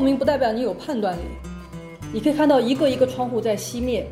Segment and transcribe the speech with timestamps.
[0.00, 1.20] 透明不代表你有判断力。
[2.10, 4.02] 你可以看到一个一个窗户在熄灭，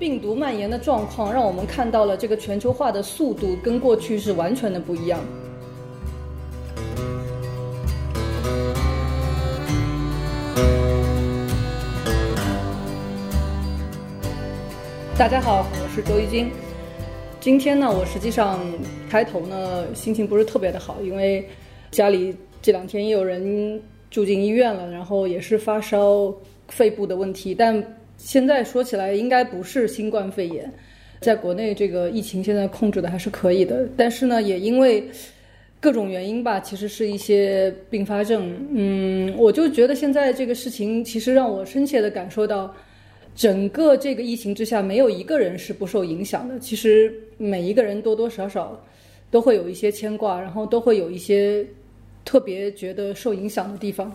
[0.00, 5.20] 病毒蔓延的状况让我们看到了这个全球化的速度跟过去是完全的不一样。
[15.16, 16.50] 大家好，我是周一军。
[17.38, 18.58] 今天呢，我实际上
[19.08, 21.48] 开头呢心情不是特别的好，因为
[21.92, 26.34] 家里这两天也有人住进医院了，然后也是发烧、
[26.68, 27.54] 肺部的问题。
[27.54, 27.82] 但
[28.16, 30.72] 现在说起来，应该不是新冠肺炎，
[31.20, 33.88] 在国内这个疫情现在控制的还是可以的。
[33.96, 35.04] 但是呢，也因为
[35.80, 38.54] 各种原因吧，其实是一些并发症。
[38.72, 42.74] 嗯，我就觉得现在这个事情其实让我深切的感受到。
[43.34, 46.58] 整个这个疫情之下，没有一个人是不受影响的。
[46.58, 48.82] 其实每一个人多多少少
[49.30, 51.62] 都会有一些牵挂，然后都会有一些
[52.26, 54.12] 特别觉得受影响的地方。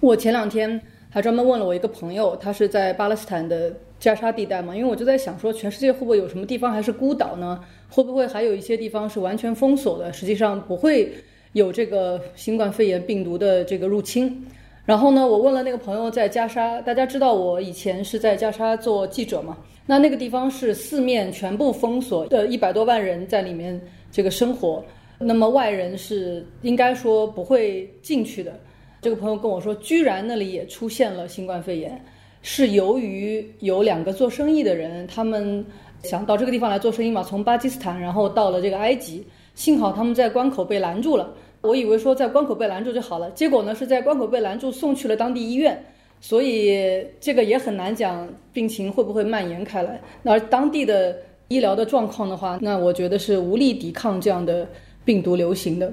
[0.00, 7.58] 我前两天还专门问了我一个朋友，他是在巴勒斯坦的加沙地带嘛，因为我就在想说，全世界会不会有什么地方还是孤岛呢？
[7.88, 10.12] 会不会还有一些地方是完全封锁的？
[10.12, 11.10] 实际上不会
[11.52, 14.44] 有这个新冠肺炎病毒的这个入侵。
[14.84, 19.56] 然后呢，我问了那个朋友在加沙，大家知道我以前是在加沙做记者嘛？
[19.86, 23.80] 那那个地方是四面全部封锁的，一百多万人在里面
[24.12, 24.84] 这个生活，
[25.18, 28.58] 那么外人是应该说不会进去的。
[29.00, 32.02] 这个朋友跟我说，居然那里也出现了新冠肺炎，
[32.42, 35.64] 是由于有两个做生意的人，他们
[36.02, 41.32] 想到这个地方来做生意嘛，从巴基斯坦然后到了这个埃及，幸好他们在关口被拦住了。
[41.60, 45.80] 我以为说在关口被拦住就好了，结果呢是在关口被拦住，送去了当地医院，
[46.20, 50.00] 所以这个也很难讲病情会不会蔓延开来。
[50.22, 51.16] 那当地的
[51.48, 54.68] 医疗的状况的话，那我觉得是无力抵抗这样的
[55.06, 55.90] 病毒流行的。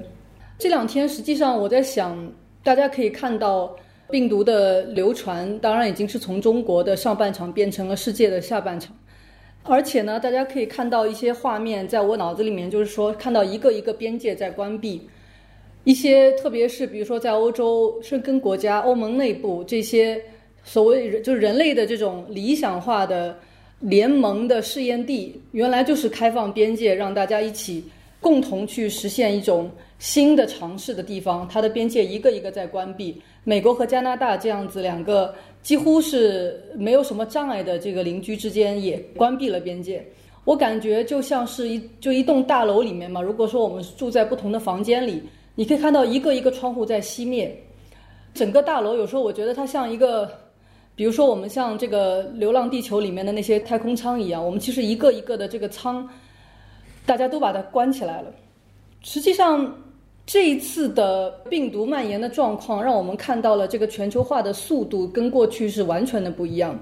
[0.58, 2.30] 这两天实际上我在想，
[2.62, 3.74] 大家可以看到
[4.10, 8.94] 病毒的流传，当然已经是从中国的上半场变成了世界的下半场，
[9.62, 15.00] 而且呢，大家可以看到一些画面，在我脑子里面就是说看到一个一个边界在关闭。
[15.84, 20.20] 一些，特别是比如说在欧洲申根国家、欧盟内部这些
[20.62, 23.36] 所谓就是人类的这种理想化的
[23.80, 27.84] 联盟的试验地，原来就是开放边界，让大家一起
[28.24, 31.46] 共同去实现一种新的尝试的地方。
[31.46, 33.20] 它的边界一个一个在关闭。
[33.44, 40.02] 美国和加拿大这样子两个几乎是没有什么障碍的这个邻居之间也关闭了边界。
[40.46, 45.22] 我感觉就像是一就一栋大楼里面嘛，如果说我们住在不同的房间里。
[45.56, 47.56] 你可以看到一个一个窗户在熄灭，
[48.34, 50.28] 整个大楼有时候我觉得它像一个，
[50.96, 56.08] 比如说我们像这个《流浪地球》里面的那些太空舱一样，我们其实一个一个的这个舱，
[57.06, 58.32] 大家都把它关起来了。
[59.02, 59.72] 实际上，
[60.26, 66.78] 这一次的病毒蔓延的状况，让我们看到了这个全球化的速度跟过去是完全的不一样。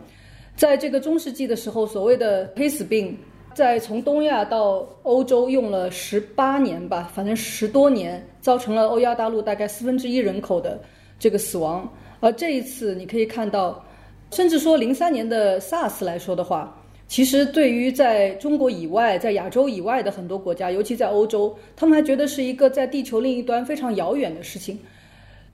[0.55, 3.19] 在这个中世纪的时候，所谓的黑死病。
[3.55, 10.81] 在从东亚到欧洲用了十八年吧，反正十多年，造成了欧亚大陆大概四分之一人口的
[11.19, 11.87] 这个死亡。
[12.21, 13.85] 而这一次你可以看到，
[14.31, 16.82] 甚至说零三年的 SARS 来说的话，
[17.13, 24.79] 其实对于在中国以外、在亚洲以外的很多国家，尤其在欧洲，他们还觉得是一个在地球另一端非常遥远的事情。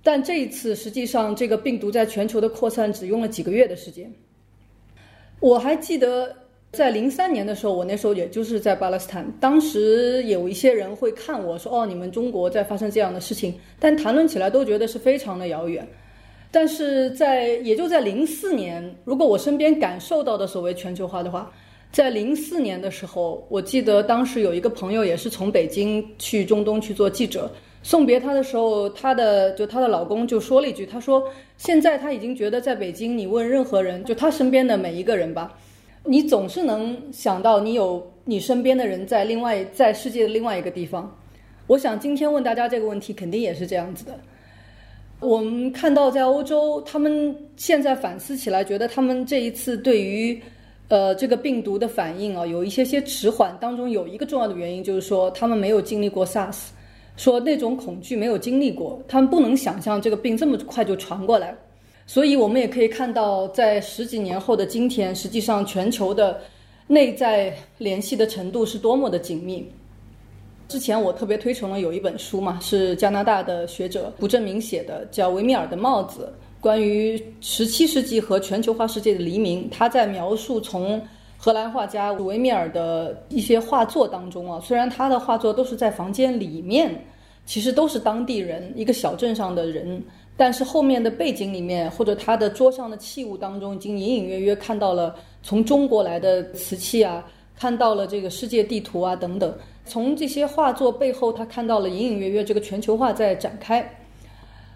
[0.00, 4.08] 但这一次，实际上这个病毒在全球的扩散只用了几个月的时间。
[5.40, 6.32] 我还记得。
[6.70, 15.88] 在零三年的时候，我那时候也就是在巴勒斯坦，当时有一些人会看我说：“哦，你们中国在发生这样的事情。”但谈论起来都觉得是非常的遥远。
[16.58, 21.52] 但是在也就在零四年，如果我身边感受到的所谓全球化的话，
[21.92, 27.48] 在零四年的时候，我记得当时有一个朋友也是从北京去中东去做记者，
[27.84, 31.22] 送别他的时候，她的就她的老公就说了一句：“他说
[31.58, 35.56] 现在他已经觉得在北京，你问任何人，就他身边的每一个人吧。”
[36.02, 41.16] 你总是能想到你有你身边的人在另外在世界的另外一个地方。
[41.68, 44.18] 我想今天问大家这个问题，肯定也是这样子的。
[45.20, 50.40] 我们看到在欧洲，他们现在反思起来，觉得他们这一次对于
[50.86, 53.56] 呃这个病毒的反应啊，有一些些迟缓。
[53.60, 56.68] 当中有一个重要的原因，就是说他们没有经历过 SARS，
[57.16, 61.52] 说那种恐惧没有经历过，他们不能想象这个病这么快就传过来。
[62.06, 66.40] 所以，我们也可以看到，在十几年后的今天，实际上全球的
[66.86, 69.68] 内在联系的程度是多么的紧密。
[70.68, 76.30] 之前我特别推崇了有一本书嘛，是加拿大的学者胡正明写的，叫《维米尔的帽子》，
[76.62, 79.66] 关于十七世纪和全球化世界的黎明。
[79.70, 81.00] 他在描述从
[81.38, 87.02] 荷兰画家维米尔的一些画作当中啊，虽然他的画作都是在房间里面，
[87.46, 90.02] 其实都是当地人，一个小镇上的人。
[90.36, 97.26] 但是后面的背景里面或者他的桌上的器物当中，已经隐隐约约看到了从中国来的瓷器啊，
[97.58, 99.52] 看到了这个世界地图啊等等。
[99.84, 103.84] 从这些画作背后，他看到了隐隐约约这个全球化在展开。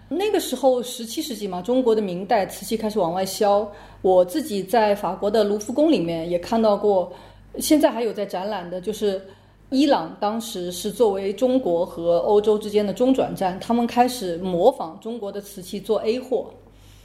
[0.09, 3.71] 那个时候，十七世纪嘛，中国的明代瓷器开始往外销。
[4.01, 7.11] 我自己在法国的卢浮宫里面也看到过，
[7.59, 9.21] 现在还有在展览的，就是
[9.69, 16.51] 伊朗当时是作为中国和欧洲之间的中转站，他们开始模仿中国的瓷器做 A 货。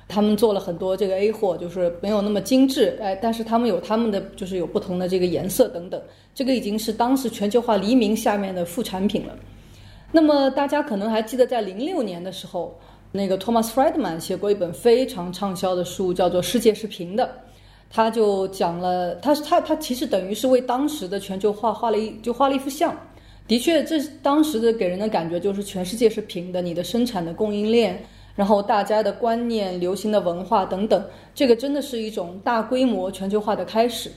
[0.08, 6.02] 他们做了很多这个 A 货，就是没有那么精致，哎，但是他们有他们的，就是有不同的这个颜色等等。
[6.34, 9.36] 这个已经是当时全球化黎明下面的副产品了。
[10.10, 12.78] 那么大家可能还记得，在零六年的时候。
[13.10, 17.24] 那个 Thomas Friedman 写过一本非常畅销的书，叫做《世界是平的》，
[17.88, 22.94] 他就讲了，他他他其实等于是为当时的全球化画了一就画了一幅像。
[23.46, 27.98] 的确，这当时的给人的感觉就是全世界是平的，你的生产的供应链，
[28.38, 31.04] 然后大家的观念、流行的文化等等，
[31.34, 34.12] 这个真的是一种大规模全球化的开始。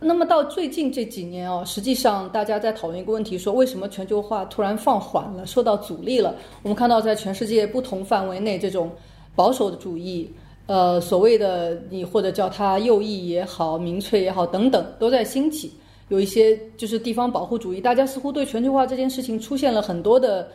[0.00, 6.34] 那么到最近这几年哦，实际上大家在讨论一个问题，说为什么全球化突然放缓了，受到阻力了？
[6.62, 8.90] 我们看到在全世界不同范围内，这种
[9.36, 10.32] 保守的主义，
[10.64, 15.70] 呃，所谓的你或者叫它右翼也好，民粹也好等等，都在兴起。
[16.08, 20.48] 有一些就是地方保护主义，大家似乎对全球化这件事情出现了很多的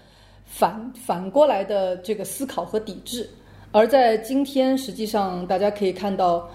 [0.49, 3.29] 反反过来的这个思考和抵制。
[3.71, 6.49] 而在今天，实际上大家可以看到。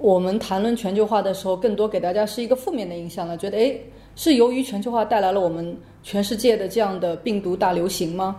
[0.00, 3.82] 我们谈论全球化的时候，更多给大家是一个负面的印象了，觉得诶，
[4.14, 8.36] 是由于全球化带来了我们全世界的这样的病毒大流行吗？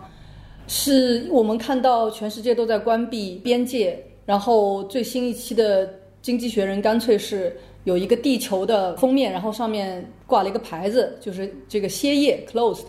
[0.68, 5.86] 是我们看到全世界都在关闭边界，然后最新一期的
[6.22, 7.54] 《经济学人》干脆是
[7.84, 12.84] 有一个地球的封面，然后上面挂了一个牌子，就是这个歇业 （closed），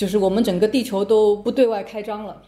[0.00, 2.40] 就是我们整个地球都不对外开张了。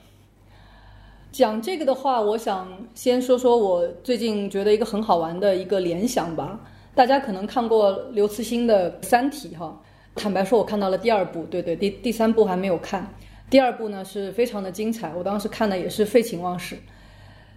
[1.31, 6.59] 讲这个的话，我想先说说我最近觉得一个很好玩的一个联想吧。
[6.95, 9.79] 大家可能看过刘慈欣的《三体》哈，
[10.15, 13.07] 坦白说，我看到了第二部，对对，第第三部还没有看。
[13.51, 16.79] 第二部呢是非常的精彩，我当时看的也是废寝忘食。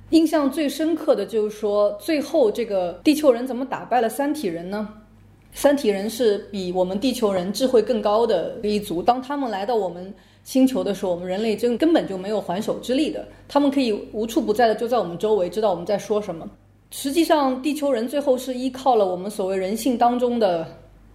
[0.10, 4.90] 印象最深刻的就是说，最后这个地球人怎么打败了三体人呢？
[5.56, 10.14] 三体人是比我们地球人智慧更高的一族，当他们来到我们。
[10.44, 13.28] 星球的时候，我们人类真根本就没有还手之力的。
[13.48, 16.48] 他们可以无处不在的就在我们周围，知道我们在说什么。
[16.92, 20.68] 实际上，地球人最后是依靠了我们所谓人性当中的，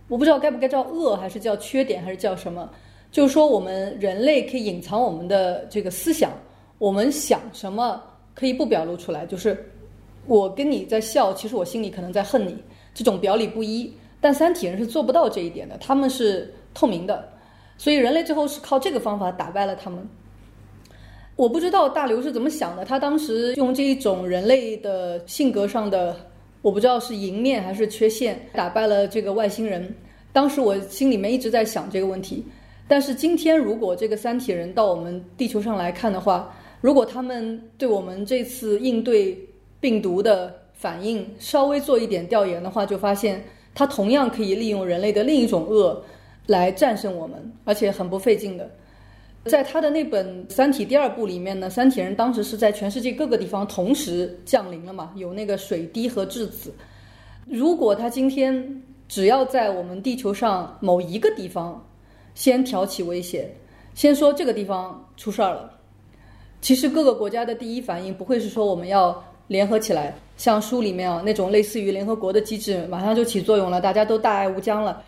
[0.08, 2.69] 我不知道该不该叫恶，还是叫缺点，还是叫什么？
[3.12, 6.32] 就是说，我们人类可以隐藏我们的这个思想，
[6.78, 8.02] 我们想什么
[8.34, 9.25] 可以不表露出来。
[9.26, 9.64] 就是
[10.26, 12.56] 我跟你在笑，其实我心里可能在恨你，
[12.93, 13.93] 这种表里不一。
[14.20, 17.28] 但三体人是做不到这一点的，他们是透明的。
[17.78, 20.06] 所以人类最后是靠这个方法打败了他们。
[21.37, 26.14] 我不知道大刘是怎么想的，他当时用这一种人类的性格上的，
[26.61, 29.94] 我不知道是赢面还是缺陷，打败了这个外星人。
[30.32, 32.44] 当时我心里面一直在想这个问题。
[32.87, 39.38] 但是今天如果这个三体人到我们地球上来看的话，如果他们对我们这次应对
[39.81, 43.43] 病毒的反应稍微做一点调研的话，就发现
[43.74, 46.03] 他同样可以利用人类的另一种恶。
[46.46, 48.69] 来战胜我们，而且很不费劲的。
[49.44, 56.74] 在他的那本《三体》第二部里面呢，三体人当时是在全世界各个地方同时降临了嘛，有那个水滴和质子。
[57.46, 61.86] 如果他今天只要在我们地球上某一个地方
[62.34, 63.48] 先挑起危险，
[63.94, 65.70] 先说这个地方出事儿了，
[66.60, 75.02] 其实各个国家的第一反应不会是说我们要联合起来，像书里面啊那种类似于联合国的机制，马上就起作用了，大家都大爱无疆了。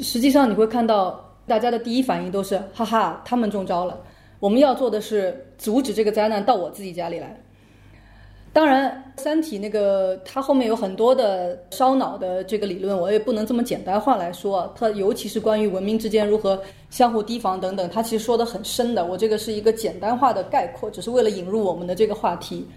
[0.00, 3.98] 实际上你会看到，大家的第一反应都是哈哈，他们中招了。
[4.38, 7.34] 我们要做的是阻止这个灾难到我自己家里来。
[8.52, 14.70] 当然，《三体》那个它后面有很多的烧脑的这个理论，我也不能这么简单化来说。
[14.76, 16.60] 它尤其是关于文明之间如何
[16.90, 19.06] 相互提防等等，它其实说的很深的。
[19.06, 22.68] 我这个是一个简单化的概括，只是为了引入我们的这个话题。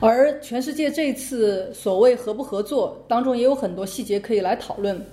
[0.00, 5.04] 而全世界这次所谓合不合作当中，也有很多细节可以来讨论。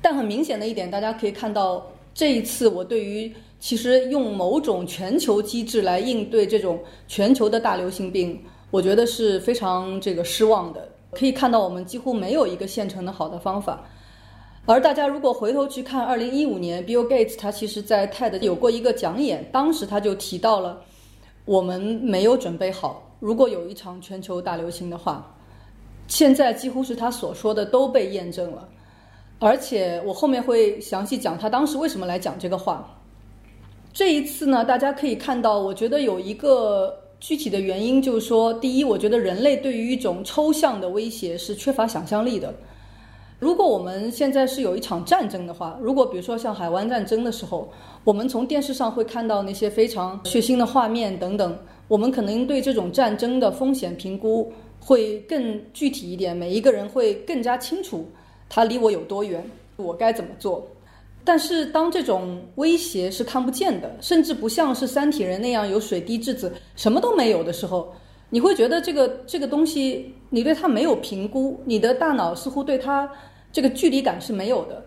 [0.00, 6.78] 但很明显的一点，大家可以看到，这一次我对于其实用某种全球机制来应对这种
[7.08, 8.40] 全球的大流行病，
[8.70, 10.88] 我觉得是非常这个失望的。
[11.10, 13.84] 可以看到，我们几乎没有一个现成的好的方法。
[14.66, 20.80] 而大家如果回头去看，二零一五年，Bill Gates 他其实在 TED 有过一个讲演，当时他就提到了
[21.44, 25.34] 我们没有准备好，如果有一场全球大流行的话，
[26.08, 28.68] 现在几乎是他所说的都被验证了。
[29.38, 32.86] 而且我后面会详细讲他当时为什么来讲这个话。
[33.94, 42.52] 这一次呢，大家可以看到，我觉得有一个具体的原因就是说，第一，我觉得人类对于一种抽象的威胁是缺乏想象力的。
[43.38, 47.72] 如果我们现在是有一场战争的话，如果比如说像海湾战争的时候，
[48.04, 51.56] 我们从电视上会看到那些非常血腥的画面等等，
[51.88, 58.06] 我们可能对这种战争的风险评估会更具体一点，每一个人会更加清楚
[58.48, 59.44] 它离我有多远，
[59.76, 60.66] 我该怎么做。
[61.26, 67.90] 但是当这种威胁是看不见的，甚至不像是三体人那样有水滴质子，什么都没有的时候，
[68.28, 73.10] 你会觉得这个这个东西你对它没有评估，你的大脑似乎对它
[73.50, 74.84] 这个距离感是没有的。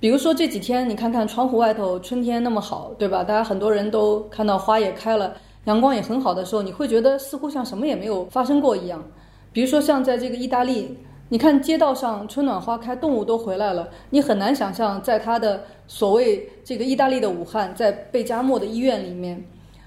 [0.00, 3.22] 比如说这几天你看看窗户外头春天那么好，对吧？
[3.22, 9.04] 大家很多人都看到花也开了，阳光也很好的时候，你会觉得似乎像什么也没有发生过一样。
[9.52, 10.96] 比如说像在这个意大利。
[11.30, 13.88] 你看街道上春暖花开，动物都回来了。
[14.10, 19.42] 你很难想象，在他的所谓这个意大利的武汉，在贝加莫的医院里面，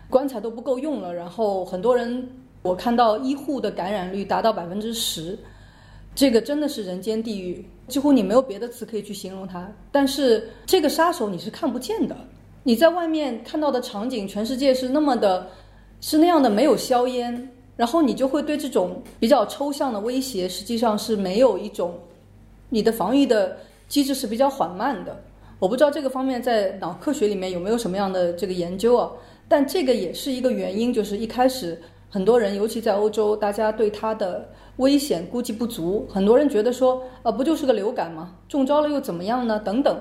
[0.09, 1.13] 棺材都不够用了。
[1.13, 2.27] 然后很多人，
[2.63, 5.37] 我看到医护的感染率达到百分之十，
[6.15, 9.71] 这个真的是人间地狱，几乎你没有别的词可以去形容它。
[9.91, 12.17] 但是这个杀手你是看不见的，
[12.63, 15.47] 你在外面看到的场景，全世界是那么的，
[16.01, 17.51] 是那样的没有硝烟。
[17.75, 21.93] 然后你就会对这种比较抽象的威胁，实际上是没有一种
[22.69, 23.55] 你的防御的
[23.87, 25.15] 机制是比较缓慢的。
[25.59, 29.11] 我不知道这个方面在脑科学里面有没有什么样的这个研究啊？
[29.47, 38.35] 但这个也是一个原因，就是一开始很多人，尤其在欧洲，大家对它的危险估计不足，很多人觉得说，呃，不就是个流感吗？
[38.49, 39.59] 中招了又怎么样呢？
[39.63, 39.95] 等等。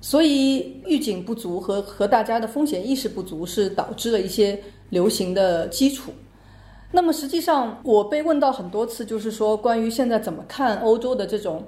[0.00, 4.62] 所以预警不足和和大家的风险意识不足，是导致了一些
[4.94, 6.12] 流行的基础。
[6.92, 11.62] 那么实际上，我被问到很多次，就是说关于现在怎么看欧洲的这种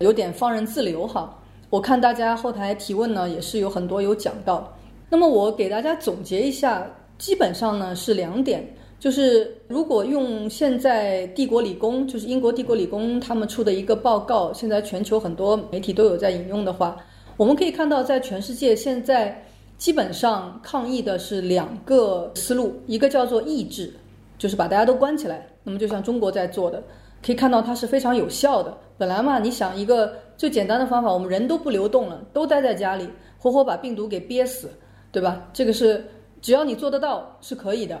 [0.00, 1.38] 有点放任自流哈。
[1.70, 4.76] 我看大家后台提问呢，也是有很多有讲到。
[5.08, 6.84] 那么我给大家总结一下，
[7.16, 8.66] 基本上呢是两点，
[8.98, 16.96] 就是如果用现在帝国理工，就是英国帝国理工他们出的一个报告，现在全球很多媒体都有在引用的话，
[17.36, 19.40] 我们可以看到，在全世界现在
[19.82, 23.92] 基本上抗疫的是两个思路，一个叫做抑制。
[24.38, 26.80] 就是把大家都关起来，那么就像中国在做的，
[27.20, 28.72] 可以看到它是非常有效的。
[28.96, 33.08] 本来嘛，你想一个最简单的方法，我们人都不流动了，都待在家里，
[33.38, 34.70] 活活把病毒给憋死，
[35.10, 35.50] 对吧？
[35.52, 36.04] 这个是
[36.40, 37.98] 只要你做得到是可以的，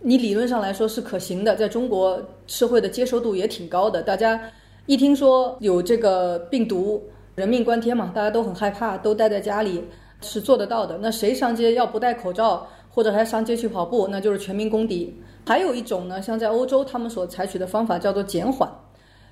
[0.00, 4.02] 你理论上来说是可行的，在中国社会的接受度也挺高的。
[4.02, 4.38] 大家
[4.84, 7.02] 一听说有这个病毒，
[7.34, 9.82] 人命关天嘛，大家都很害怕，都待在家里
[10.24, 10.98] 是做得到的。
[11.02, 15.14] 那谁上街要不戴口罩，或者还上街去跑步，那就是全民公敌。
[15.46, 18.68] 还有一种呢，像在欧洲，他们所采取的方法叫做减缓，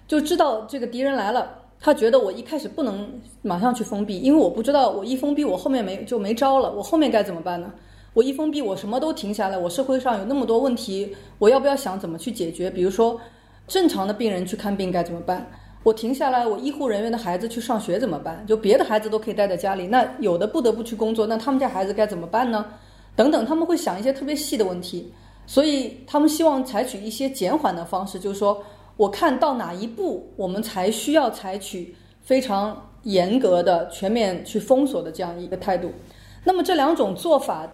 [0.06, 7.72] 就知道这个敌人来了，他觉得我一开始不能马上去封闭，因为我不知道我一封闭，我后面没就没招了，我后面该怎么办呢？
[8.14, 12.70] 我一封闭，我什么都停下来，我社会上有那么多问题，我要不要想怎么去解决？
[12.70, 13.18] 比如说，
[13.66, 15.50] 正常的病人去看病该怎么办？
[15.82, 18.44] 我停下来，我医护人员的孩子去上学怎么办？
[18.46, 22.64] 就别的孩子都可以待在家里，那有的不得不去工作，那他们家孩子该怎么办呢？
[23.16, 25.12] 等等，他们会想一些特别细的问题。
[25.44, 28.62] 所以他们希望采取一些减缓的方式，就是说，
[28.96, 35.90] 我看到哪一步，我们才需要采取非常严格的、全面去封锁的这样一个态度。
[36.44, 37.68] 那么这两种做法，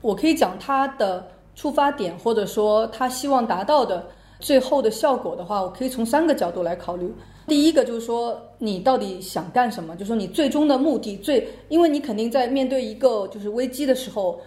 [0.00, 1.26] 我可以讲它的
[1.56, 4.06] 出发点，或者说他希望达到的
[4.40, 7.12] 最后的效果的话，我可以从三个角度来考虑。
[7.46, 9.94] 第一个就是说，你到底想干什么？
[9.94, 14.40] 就是说，你最终的目的，最，因为你肯定在面对一个就是危机的时候。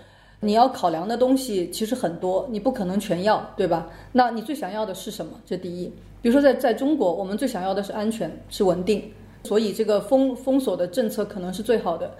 [0.45, 3.87] 你要考量的东西其实很多，你不可能全要，对吧？
[4.11, 5.39] 那你最想要的是什么？
[5.45, 5.85] 这第一。
[6.21, 9.09] 比如说在在中国，我们最想要的是安全，是稳定，
[9.45, 12.11] 所以这个封封锁的政策可能是最好的。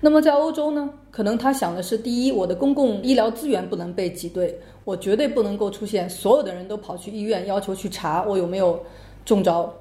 [0.00, 8.80] 那么在欧洲呢，可能他想的是：第一，我的公共医疗资源不能被挤兑，我绝对不能够出现所有的人都跑去医院要求去查我有没有
[9.24, 9.74] 中招，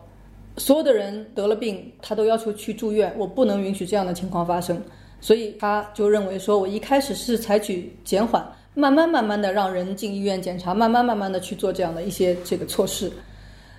[0.58, 4.82] 所有的人得了病他都要求去住院，我不能允许这样的情况发生。
[5.22, 8.44] 所以他就认为说，我一开始是采取减缓，
[8.74, 13.12] 慢慢慢慢的让人进医院检查，慢慢慢慢的去做这样的一些这个措施。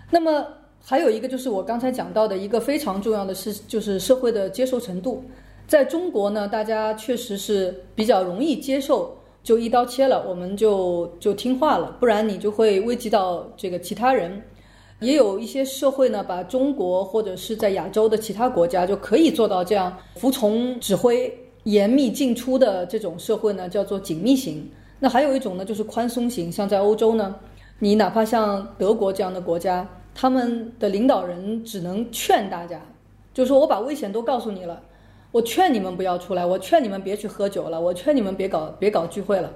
[0.09, 0.47] 那么
[0.81, 5.25] 还有一个就是我刚才讲到的一个非常重要的是，就是社会的接受程度。
[5.69, 14.43] 在中国呢，大家确实是比较容易接受，就一刀切了，我们就就听话了，不然你就会危及到这个其他人。
[15.01, 21.33] 也有一些社会呢，把中国或者是在亚洲的其他国家就可以做到这样服从指挥、
[21.65, 24.67] 严密进出的这种社会呢，叫做紧密型。
[24.99, 26.51] 那还有一种呢，就是宽松型。
[26.51, 27.37] 像在欧洲呢，
[27.79, 32.81] 你哪怕像德国这样的国家，他们的领导人只能劝大家，
[33.35, 34.83] 就是说我把危险都告诉你了，
[35.31, 39.53] 我劝你们不要出来，我劝你们别去喝酒了，我劝你们别搞别搞聚会了。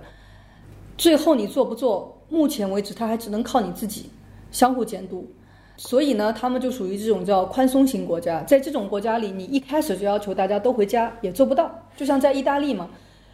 [0.98, 4.10] 最后你做不做，目前为止他还只能靠你自己
[4.50, 5.26] 相互监督。
[5.78, 8.42] 所以呢，他们就属于这种叫宽松型国家。
[8.42, 11.88] 在这种国家里，你一开始就要求大家都回家，也做不到。
[11.96, 12.90] 就像在意大利嘛，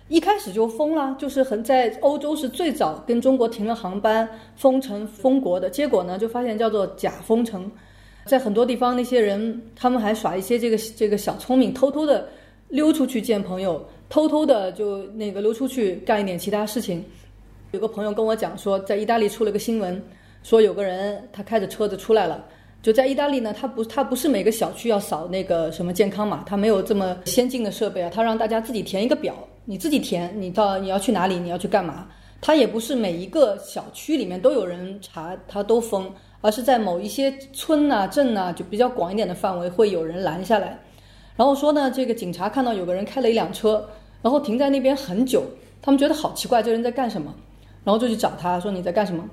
[0.07, 5.69] 一开始就封了，就是很在欧洲是最早跟中国停了航班，封城封国的。
[5.69, 7.71] 结果呢，就发现叫做假封城，
[8.29, 12.29] 在很多地方那些人他们还耍一些这个这个小聪明，偷偷的
[12.69, 17.03] 溜出去见朋友，偷偷的就那个溜出去干一点其他事情。
[17.73, 20.01] 有个朋友跟我讲说，在意大利出了个新闻。
[20.45, 22.43] 说有个人他开着车子出来了，
[22.81, 32.09] 就在意大利呢，他不他不是每个小区要扫那个什么健康码，他没有这么先进的设备啊，他让大家自己填一个表，你自己填，你到你要去哪里，你要去干嘛，
[32.41, 40.79] 他也不是每一个小区里面都有人查，他都封，而是在某一些村呐、镇呐，就比较广一点的范围会有人拦下来，
[41.37, 43.89] 然后说呢，这个警察看到有个人开了一辆车，
[44.23, 45.43] 然后停在那边很久，
[45.83, 47.35] 他们觉得好奇怪，这人在干什么，
[47.85, 49.29] 然后就去找他说你在干什么。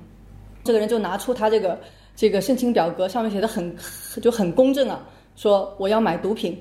[0.64, 1.78] 这个人就拿出他这个
[2.16, 3.76] 这个申请表格，上面写的很
[4.20, 6.60] 就很公正啊，说我要买毒品，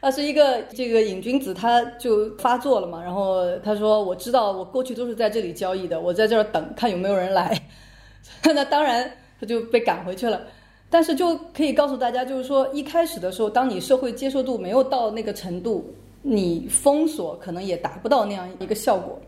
[0.00, 3.02] 他是一个这个瘾君子，他就发作了嘛。
[3.02, 7.60] 然后他说我知道我过去都是在这里交易的，我在这儿等看有没有人来。
[8.44, 9.10] 那当然
[9.40, 10.42] 他就被赶回去了。
[10.90, 15.84] 但是就可以告诉大家，就是说一开始的时候，当你社会接受度没有到那个程度，
[16.22, 19.18] 你封锁可能也达不到那样一个效果。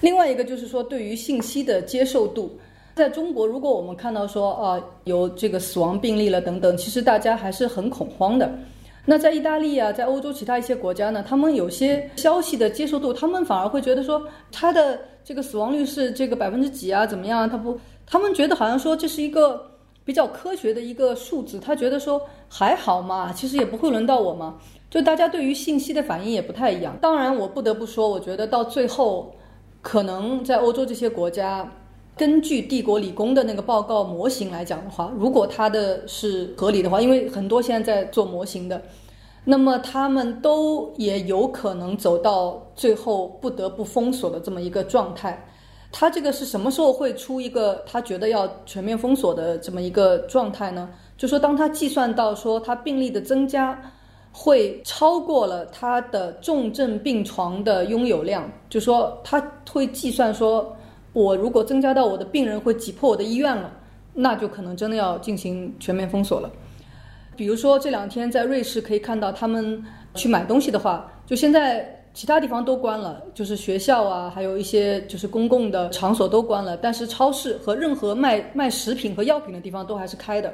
[0.00, 2.58] 另外一个就是说对于信息的接受度。
[2.94, 8.50] 在中国，如果我们看到说啊有这个死亡病例了等等，其实大家还是很恐慌的。
[9.04, 17.46] 那在意大利啊，在欧洲其他一些国家呢，他们有些消息的接受度，他们反而会觉得说他的这个死亡率是这个百分之几啊，怎么样？
[17.50, 19.70] 他不，他们觉得好像说这是一个
[20.04, 24.58] 比较科学的一个数字，他觉得说还好嘛，其实也不会轮到我嘛。
[24.88, 26.96] 就大家对于信息的反应也不太一样。
[27.00, 29.34] 当然，我不得不说，我觉得到最后，
[29.82, 31.70] 可能在欧洲这些国家。
[32.16, 38.80] 根据帝国理工的那个报告模型来讲的话，如果它的是合理的话，因为很多现在在做模型的，
[39.44, 45.46] 那么他们都也有可能走到最后不得不封锁的这么一个状态。
[45.98, 50.90] 他这个是什么时候会出一个他觉得要全面封锁的这么一个状态呢？
[51.16, 53.80] 就说当他计算到说他病例的增加
[54.30, 60.70] 会超过了他的重症病床的拥有量，就说他会计算说。
[61.12, 63.72] 我如果增加到我的病人会挤破我的医院了，
[64.12, 66.50] 那就可能真的要进行全面封锁了。
[67.34, 69.82] 比如说这两天在瑞士可以看到，他们
[70.14, 80.50] 去买东西的话，就现在其他地方都关了，就是学校啊，还有一些就是公共的场所都关了，但是超市和任何卖卖食品和药品的地方都还是开的。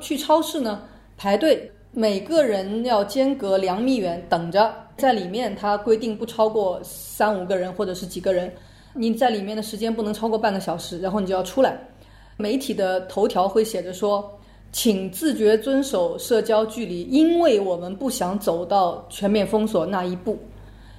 [0.00, 0.82] 去超市呢，
[1.16, 8.52] 排队每个人要间隔两米远等着，在里面他规定不超过三五个人或者是几个人。
[8.92, 11.78] 你在里面的时间不能超过半个小时，然后你就要出来。
[12.36, 14.28] 媒体的头条会写着说
[14.72, 20.36] ：“请自觉遵守社交距离，因为我们不想走到全面封锁那一步。”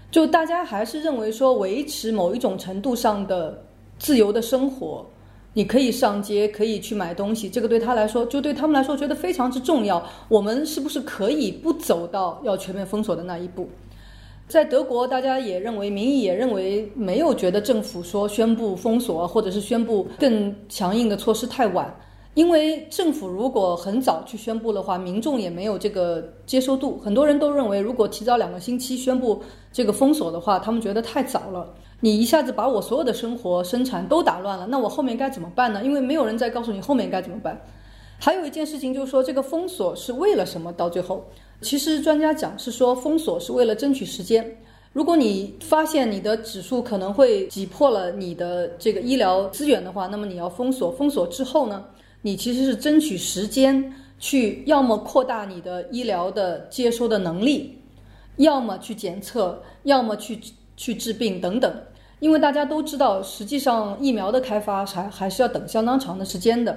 [0.09, 3.63] 就大家还是认为说，维持某一种程度上的
[3.99, 5.05] 自由的生活，
[5.53, 10.01] 你可以上街，可以去买东西，这个对他来说，就对他们来说觉得非常之重要。
[10.29, 13.67] 我们是不是可以不走到要全面封锁的那一步？
[14.47, 21.93] 在德国，大家也认为，民意也认为，没有觉得政府说宣布封锁或者是宣布更强硬的措施太晚，
[22.37, 26.99] 因为政府如果很早去宣布的话，民众也没有这个接受度。
[27.03, 29.41] 很多人都认为，如果提早两个星期宣布
[29.73, 31.73] 这个封锁的话，他们觉得太早了。
[31.99, 35.83] 你一下子把我所有的生活生产都打乱了，那我后面该怎么办呢？
[35.83, 37.59] 因为没有人再告诉你后面该怎么办。
[38.19, 40.71] 还有一件事情就是说，这个封锁是为了什么？
[40.73, 41.25] 到最后。
[41.61, 44.47] 其实专家讲是说封锁是为了争取时间。
[44.93, 50.91] 如果你发现你的指数可能会挤破了你的这个医疗资源的话，那么你要封锁。
[50.91, 51.83] 封锁之后呢，
[52.21, 57.77] 你其实是争取时间去要么扩大你的医疗的接收的能力，
[58.37, 60.39] 要么去检测，要么去
[60.75, 61.73] 去治病等等。
[62.19, 66.75] 因为大家都知道，实际上疫苗的开发还还是要等相当长的时间的。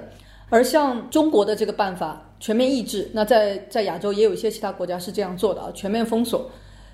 [0.49, 6.47] 而像中国的这个办法，全面抑制，那在在亚洲也有一些其他国家是这样做的啊，全面封锁，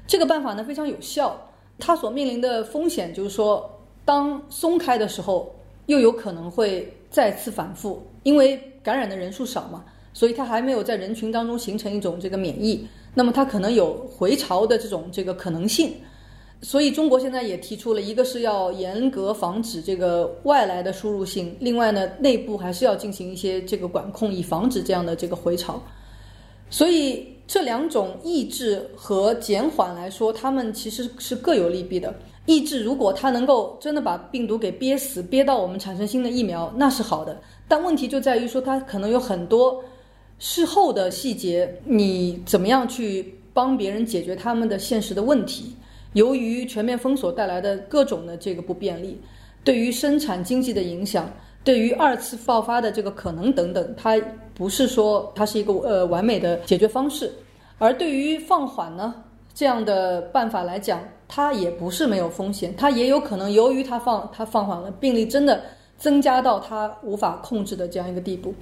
[0.05, 1.36] 这个办法呢非常有效，
[1.79, 3.69] 它所面临的风险就是说，
[4.05, 5.53] 当松开的时候，
[5.88, 15.93] 又有可能会再次反复，因为感染的人数少嘛，所以它还没有在人群当中形成一种这个免疫，那么它可能有回潮的这种这个可能性。
[16.61, 25.81] 所以中国现在也提出了一个是要严格防止这个外来的输入性，另外呢，内部还是要进行一些这个管控，以防止这样的这个回潮。
[26.69, 32.13] 所以这两种抑制和减缓来说，他们其实是各有利弊的。
[32.45, 37.39] 抑制，如果它能够真的把病毒给憋死，憋到我们产生新的疫苗，那是好的。
[37.67, 39.84] 但问题就在于说，它可能有很多
[40.39, 45.75] 事后的细节，你怎么样去帮别人解决他们的现实的问题？
[46.13, 49.19] 由于全面封锁带来的各种的这个不便利，
[49.63, 51.30] 对于生产经济的影响，
[51.63, 54.19] 对于二次爆发的这个可能等等，它
[54.53, 57.32] 不是说它是一个呃完美的解决方式。
[57.77, 59.13] 而对于放缓呢
[59.53, 65.62] 这样的办法来讲，它也不是没有风险，它也有可能由于它放它放缓了，病例真的
[65.97, 68.53] 增加到它无法控制的这样一个地步。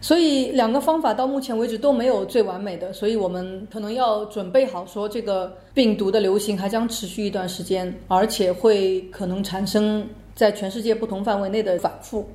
[0.00, 12.28] 所以两个方法到目前为止都没有最完美的，所以我们可能要准备好说这个病毒的流行还将持续一段时间，而且会可能产生在全世界不同范围内的反复。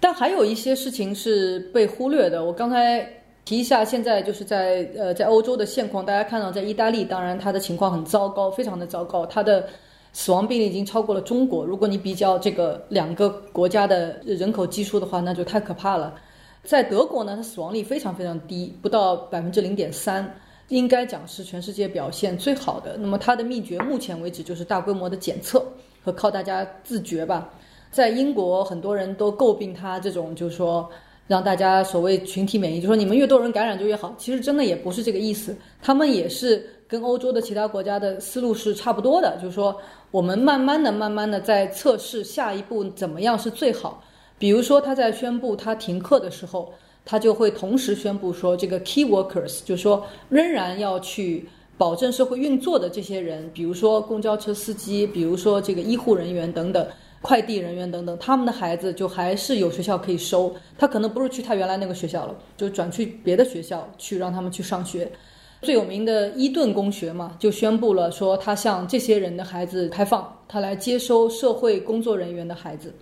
[0.00, 3.06] 但还有一些事情是被忽略的，我刚才。
[3.44, 9.64] 提一下，现在就是在呃，在欧洲的现况，大家看到，在意大利，当然它的情况很糟糕，非常的糟糕，它的
[10.18, 11.62] 死亡病例已经超过了中国。
[11.62, 16.14] 如果你比较这个两个国家的人口基数的话，那就太可怕了。
[16.64, 20.34] 在德国呢，它死亡率非常非常低，不到百分之零点三，
[20.68, 22.96] 应该讲是全世界表现最好的。
[22.96, 25.62] 那么它的秘诀，目前为止就是大规模的检测
[26.02, 27.50] 和靠大家自觉吧。
[27.90, 30.88] 在英国，很多人都诟病它这种，就是说。
[31.28, 34.14] 让大家所谓群体免疫，就说你们越多人感染就越好。
[34.16, 39.76] 其实真的也不是这个意思，他们也是跟欧洲的其他国家的思路是差不多的，就是说
[40.10, 44.02] 我们慢慢的、慢慢的在测试下一步怎么样是最好。
[44.38, 46.72] 比如说他在宣布他停课的时候，
[47.04, 56.86] 他就会同时宣布说，这个 key workers，就是说仍然要去保证社会运作的这些人，比如说公交车司机，比如说这个医护人员等等。
[57.22, 65.10] 快递人员等等，他们的孩子就还是有学校可以收，他可能不是去他原来那个学校了，就转去别的学校去让他们去上学。
[65.66, 72.94] 最有名的伊顿公学嘛，就宣布了说他向这些人的孩子开放，他来接收社会工作人员的孩子。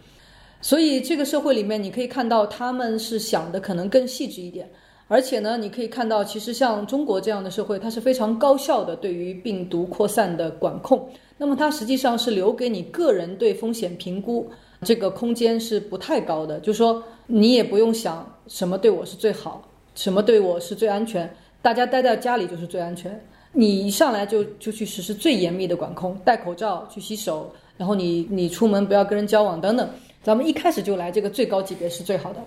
[0.63, 4.67] 所以这个社会里面，你可以看到他们是想的可能更细致一点。
[5.09, 11.07] 而且呢，你可以看到，其实像中国这样的社会，它是非常高效的对于病毒扩散的管控。
[11.37, 14.49] 那么它实际上是留给你个人对风险评估
[14.83, 21.31] 这个空间是不太高的，就是说你也不用想什么对我是最好，什么对我是最安全，
[21.65, 23.19] 大家待在家里就是最安全。
[23.53, 29.89] 你一上来就就去实施最严密的管控，戴口罩、去洗手，然后你你出门不要跟人交往等等，
[30.23, 32.41] 咱们一开始就来这个最高级别是最好的。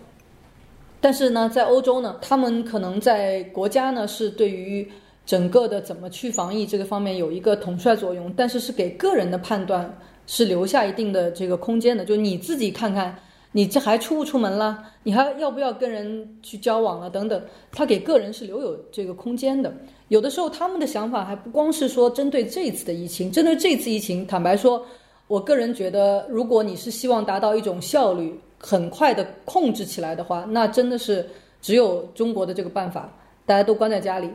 [1.01, 4.87] 但是呢，在欧洲呢，他们可能在国家呢是对于
[5.25, 9.91] 整个的怎么去防疫这个方面有一个统帅作用，但是是给个人的判断
[10.27, 12.05] 是留下一定的这个空间的。
[12.05, 13.17] 就你自己看看，
[13.57, 14.83] 你这还出不出门了？
[15.01, 17.09] 你还要不要跟人去交往了？
[17.09, 17.41] 等等，
[17.71, 19.73] 他给个人是留有这个空间的。
[20.09, 24.85] 有的时候他们的想法还不光是说针对这次的疫情，针对这次疫情，坦白说，
[25.27, 28.39] 我个人觉得，如果你是希望达到一种效率。
[28.59, 31.23] 很快的控制起来的话，那真的是
[31.61, 33.07] 只有中国的这个办法，
[33.45, 34.27] 大家都关在家里。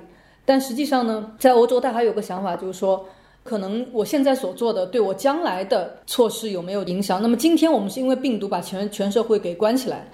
[0.44, 3.04] 但实际上呢，在欧洲，他还有个想法，就是说，
[3.42, 7.20] 可能我现在所做的对我将来的措施有没有影响？
[7.20, 10.08] 那么今天我们是因为病毒把全全社会给关起来，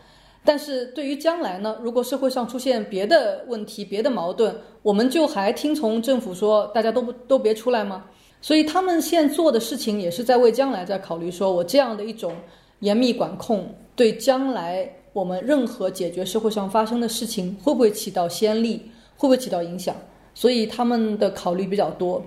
[0.45, 8.05] 但是对于将来呢，如果社会上出现别的问题、别的矛盾，我们就还听从政府说大家都不都别出来吗？
[8.41, 12.33] 所以他们现在做的事情也是在为将来在考虑，说我这样的一种
[12.81, 13.69] 严密管控。
[13.95, 18.81] 对将来我们任何解决社会上发生的事情，会不会起到先例，
[19.17, 19.95] 会不会起到影响？
[20.35, 22.25] 所以他们的考虑比较多，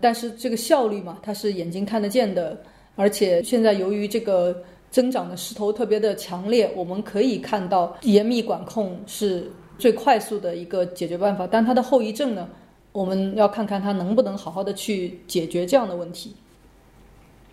[0.00, 2.58] 但是这个效率嘛，它是眼睛看得见的，
[2.96, 12.48] 而且现在由于这个增长的势头特别的强烈，我们可以看到严密管控是最快速的一个解决办法，但它的后遗症呢，
[12.92, 16.34] 我们要看看它能不能好好的去解决这样的问题。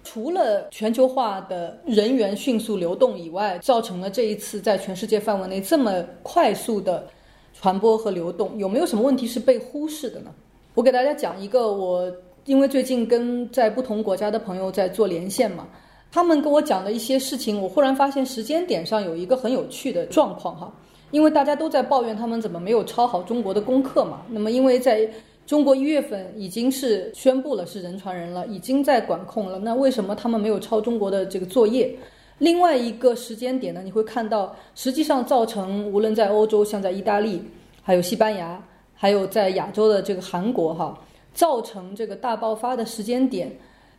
[0.04, 7.06] 除了全球化的人员迅速流动以外，造成了这一次在全世界范围内这么快速的
[7.54, 10.34] 传播和流动，有没有什么问题是被忽视的呢？
[10.74, 12.10] 我给大家讲一个，我
[12.48, 15.68] 因为最近跟在不同国家的朋友在做连线嘛，
[16.12, 20.74] 他们跟我讲的一些事情，我忽然发现时间点上有一个很有趣的状况哈，
[21.12, 25.08] 因为大家都在抱怨他们怎么没有抄好中国的功课嘛，那么因为在。
[25.46, 29.58] 中国一月份已经是宣布了是人传人了，已经在管控了。
[29.58, 31.90] 那为什么他们没有抄中国的这个作业？
[32.38, 33.82] 另外一个时间点呢？
[33.82, 37.42] 你会看到，实际上造成无论在欧洲，像在意大利，
[37.82, 38.62] 还有西班牙，
[38.94, 41.00] 还有在亚洲的这个韩国，哈，
[41.38, 43.56] 造成这个大爆发的时间点，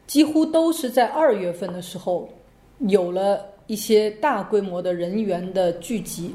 [0.08, 2.28] 几乎都是在二月份的时候，
[2.88, 6.34] 有了一些大规模的人员的聚集。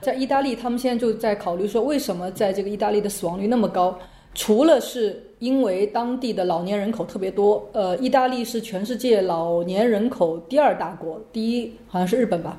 [0.00, 3.96] 在意大利，他们现在就在考虑说，为什么在这个意大利的死亡率那么高？
[4.34, 12.58] 除了是因为当地的老年人口特别多，呃，意大利是全世界老年人口第二大国，第一好像是日本吧。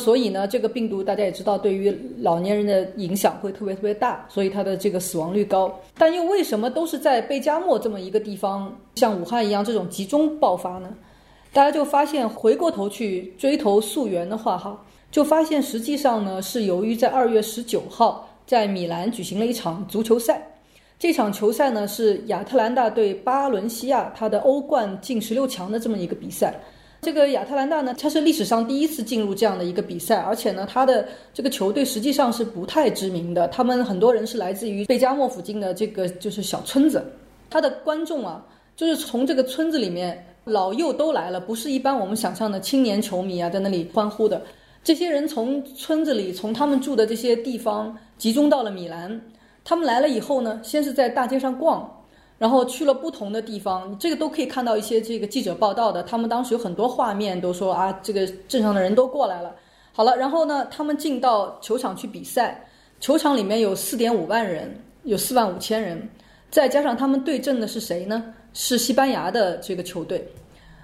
[0.00, 5.72] 所以呢，这个病毒大家也知道，对于老年人的影响会特别特别大，所以它的这个死亡率高。
[5.96, 10.88] 但又为什么都是在贝加莫这么一个地方，像武汉一样这种集中爆发呢？
[11.52, 20.44] 大家就发现，回过头去追头溯源的话，哈，就发现实际上呢，是由于在二月十九号在米兰举行了一场足球赛。
[20.98, 26.54] 这场球赛呢是亚特兰大对巴伦西亚，他的欧冠进十六强的这么一个比赛。
[27.02, 33.48] 这个亚特兰大呢，它是历史上第一次进入这样的一个比赛，而且呢，它的这个球队实际上是不太知名的。
[33.48, 37.02] 他们很多人是来自于贝加莫附近的这个就是小村子，
[37.48, 38.44] 他的观众啊，
[38.76, 44.42] 就是从这个村子里面老幼都来了，不是一般我们想象的青年球迷啊在那里欢呼的。
[44.84, 49.20] 这些人从村子里，从他们住的这些地方集中到了米兰。
[49.64, 51.90] 他们来了以后呢，先是在大街上逛。
[52.40, 56.02] 然后去了不同的地方，这个都可以看到一些这个记者报道的。
[56.02, 59.54] 他们当时有很多画面，都说啊，这个镇上的人都过来了。
[59.92, 62.66] 好了，然后呢，他们进到球场去比赛，
[62.98, 66.08] 球场里面有四点五万人，有四万五千人，
[66.50, 68.24] 再加上他们对阵的是谁呢？
[68.54, 70.26] 是西班牙的这个球队。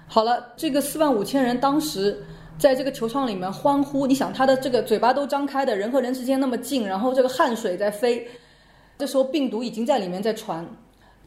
[0.07, 2.23] 好了，这个四万五千人当时
[2.59, 8.27] 在这个球场里面欢呼，你想他的这个嘴巴都张开的，人和人之间那么近，然后这个汗水在飞，
[8.99, 10.63] 这时候病毒已经在里面在传。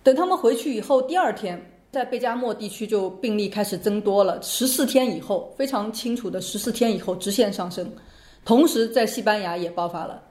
[0.02, 1.60] 等他们回去以后，第二天
[1.90, 4.40] 在贝加莫地区就病例开始增多了。
[4.42, 7.90] 十四天以后，非常清楚的十四天以后直线上升，
[8.44, 10.22] 同时在西班牙也爆发了。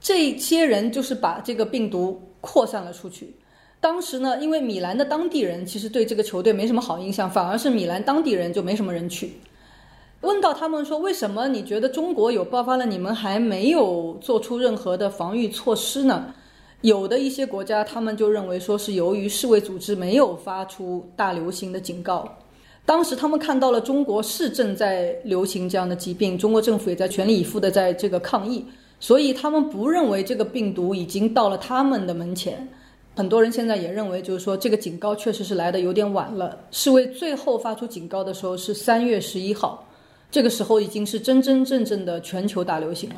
[0.00, 3.34] 这些人就是把这个病毒扩散了出去。
[3.80, 9.32] 当时呢，因为米兰的当地人其实对这个球队没什么好印象，反而是米兰当地人就没什么人去。
[10.22, 16.34] 问到他们说，为什么你觉得中国有爆发了，你们还没有做出任何的防御措施呢？
[16.82, 22.32] 有的一些国家，他们就认为说是由于世卫组织没有发出大流行的警告，
[22.86, 28.64] 当时他们看到了中国是正在流行这样的疾病，中国政府也在全力以赴的在这个抗疫，
[29.00, 32.66] 所以他们不认为这个病毒已经到了他们的门前。
[33.16, 36.56] 很多人现在也认为，就是说这个警告确实是来的有点晚了。
[36.70, 39.84] 世卫最后发出警告的时候是三月十一号，
[40.30, 43.16] 这个时候已经是真真正正的全球大流行了。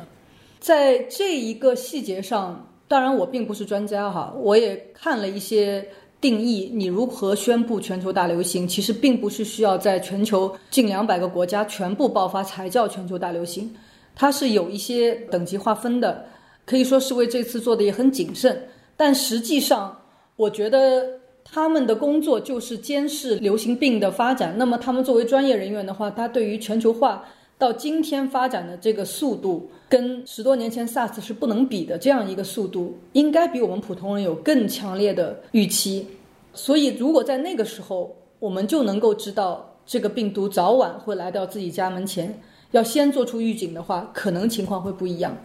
[0.59, 2.67] 在这一个细节上。
[2.91, 5.87] 当然，我并不是专家哈，我也看了一些
[6.19, 6.69] 定义。
[6.73, 8.67] 你如何宣布全球大流行？
[8.67, 13.73] 其实并不是需要在全球近两百个国家全部爆发才叫全球大流行，
[14.13, 16.25] 它是有一些等级划分的。
[16.65, 18.61] 可以说是为这次做的也很谨慎，
[18.97, 19.97] 但实际上，
[20.35, 21.05] 我觉得
[21.45, 24.53] 他们的工作就是监视流行病的发展。
[24.57, 27.23] 那么，他们作为专业人员的话，他对于全球化
[27.61, 29.69] 到今天发展的这个速度。
[29.87, 36.07] 跟十多年前 SARS 是不能比的，这样一个速度，应该比我们普通人有更强烈的预期。
[36.55, 45.37] 所以，如果在那个时候，我们就能够知道这个病毒早晚会来到自己家门前，要先做出预警的话，可能情况会不一样。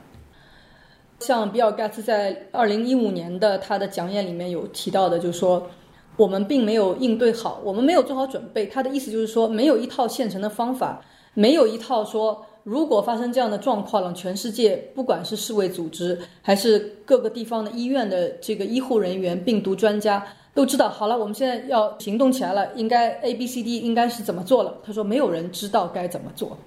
[1.19, 5.69] 像比尔盖茨在二零一五年的他的讲演里面有提到的，就是说
[6.17, 8.65] 我们并没有应对好，我们没有做好准备。
[8.67, 11.05] 他的意思就是说，没有一套现成的方法，
[11.37, 12.45] 没有一套说。
[12.67, 20.21] 如果发生这样的状况了，全世界不管是世卫组织还是各个地方的医院的这个医护人员、病毒专家
[20.53, 24.79] 都知道，好了，我们现在要行动起来了，应该 A、B、C、D 应该是怎么做了？
[24.85, 26.59] 他说，没有人知道该怎么做。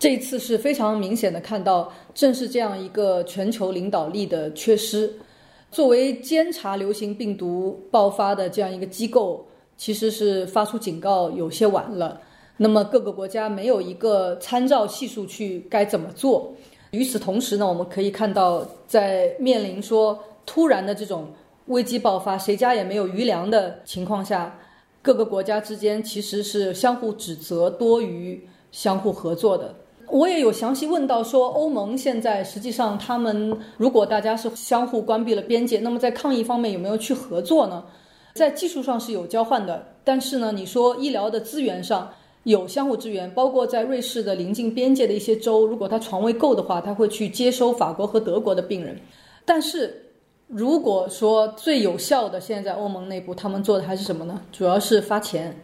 [0.00, 5.08] 这一次是非常明显的看到，正是这样一个全球领导力的缺失。
[5.70, 12.20] 作为监察流行病毒爆发的这样一个机构，其实是发出警告有些晚了。
[12.62, 16.54] 那么各个国家没有一个参照系数去该怎么做。
[16.90, 21.28] 与此同时呢，我们可以看到，在面临说突然的这种
[21.68, 24.54] 危机爆发，谁家也没有余粮的情况下，
[25.00, 29.74] 各个国家之间其实是相互指责多于相互合作的。
[30.08, 37.82] 我也有详细问到说，欧盟现在实际上他们如果大家是相互关闭了边界，那么在抗疫方面有没有去合作呢？
[38.34, 42.10] 在技术上是有交换的，但是呢，你说医疗的资源上。
[42.44, 48.98] 有相互支援，包括在瑞士的临近边界的一些州，如果他床位够的话，他会去接收法国和德国的病人。
[49.44, 50.06] 但是，
[50.46, 54.40] 如果说最有效的，现在欧盟内部他们做的还是什么呢？
[54.50, 55.54] 主要是发钱，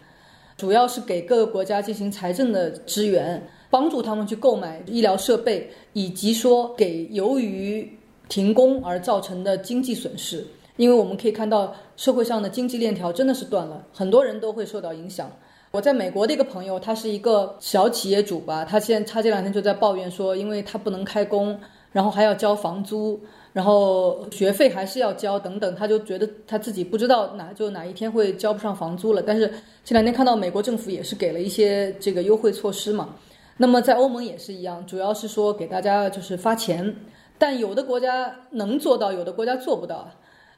[0.56, 7.90] 主要是给各个国家进行财政的支援，帮助他们去购买医疗设备，以及说给由于
[8.28, 10.46] 停工而造成的经济损失。
[10.76, 15.30] 因为我们可以看到社会上的经济链条真的是断了，很多人都会受到影响。
[15.76, 21.60] 我在美国的一个朋友，他是一个小企业主吧，他现他这两天就在抱怨说，因为他不能开工，
[21.92, 23.20] 然后还要交房租，
[23.52, 29.20] 然后学费还是要交等等，他就觉得他自己不知道哪就哪一天会交不上房租了。
[29.20, 29.52] 但是
[29.84, 33.10] 这两天看到美国政府也是给了一些这个优惠措施嘛。
[33.58, 36.96] 那么在欧盟也是一样，主要是说给大家就是发钱，
[37.36, 40.08] 但有的国家能做到，有的国家做不到。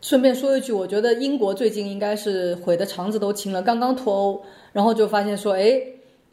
[0.01, 5.83] 顺便说一句，我觉得英国最近应该是悔得肠子都青了，刚刚脱欧，然后就发现说，哎，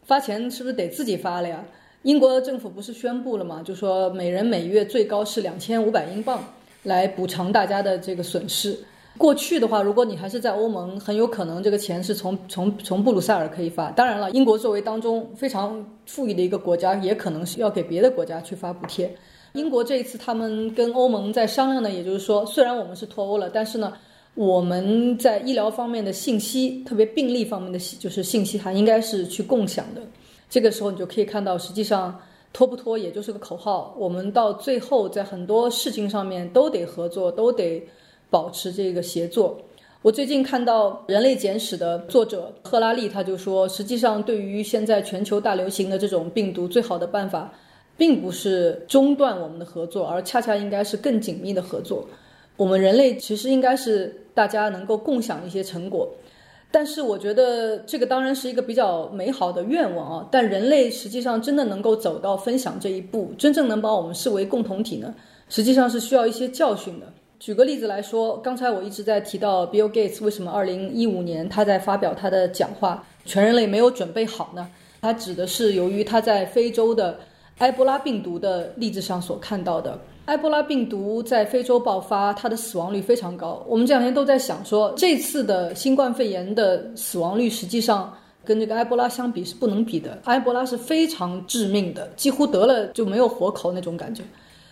[0.04, 1.66] 发钱是不是得自己发了呀？
[2.04, 3.64] 英国政府不是宣布了吗？
[3.66, 6.44] 就说每人每月最高是两千五百英镑，
[6.84, 8.78] 来补偿大家的这个损失。
[9.18, 13.90] 过去的话，如果你还是在欧盟，很有可能这个钱是从从从布鲁塞尔可以发。
[13.92, 19.16] 当然了，英国作为当中非常富裕的一个国家，也可能是要给别的国家去发补贴。
[19.56, 23.94] 英国这一次他们跟欧盟在商量呢，也就是说，虽然我们是脱欧了，但是呢，
[24.34, 30.02] 我们在医疗方面的信息，特别病例方面的信就是信息，还应该是去共享的。
[30.50, 32.20] 这个时候你就可以看到，实际上
[32.52, 33.96] 脱不脱也就是个口号。
[33.98, 37.82] 我们到最后在很多事情上面都得合作，都得
[38.30, 39.58] 保持这个协作。
[40.02, 47.52] 我最近看到《人类简史》的作者赫拉利他就说，实际上对于现在全球大流行的这种病毒，最好的办法。
[47.98, 52.08] 并不是中断我们的合作，而恰恰应该是更紧密的合作。
[52.58, 56.10] 我们人类其实应该是大家能够共享一些成果，
[56.72, 60.28] 但是我觉得这个当然是一个比较美好的愿望啊。
[60.32, 65.14] 但人类实际上真的能够走到分享这一步，真正能把我们视为共同体呢？
[65.50, 67.06] 实际上是需要一些教训的。
[67.40, 74.70] 举个例子来说，刚才我一直在提到 Bill Gates 为什么2015年他在发表他的讲话，全人类没有准备好呢？
[75.02, 77.20] 他指的是由于他在非洲的。
[77.60, 83.64] 埃博拉病毒的例子上所看到的，埃博拉病毒在非洲爆发，它的死亡率非常高。
[83.66, 88.14] 我们这两天都在想说，这次的新冠肺炎的死亡率实际上
[88.44, 90.20] 跟这个埃博拉相比是不能比的。
[90.26, 94.22] 埃博拉是非常致命的，几乎得了就没有活口那种感觉。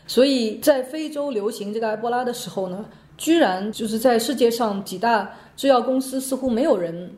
[0.06, 2.84] 所以在非洲流行这个埃博拉的时候呢，
[3.18, 7.10] 居然就是在世界上几大制药公司似乎没有人，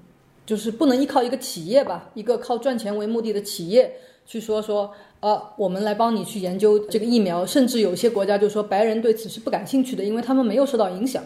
[0.45, 3.91] 就是不能依靠一个企业吧，一个靠赚钱为目的的企业
[4.25, 4.91] 去说说。
[5.21, 11.23] 呃，我们来帮你去研究这个疫苗，甚至有些国家就说白人对此是不感兴趣的，因为他们没有受到影响。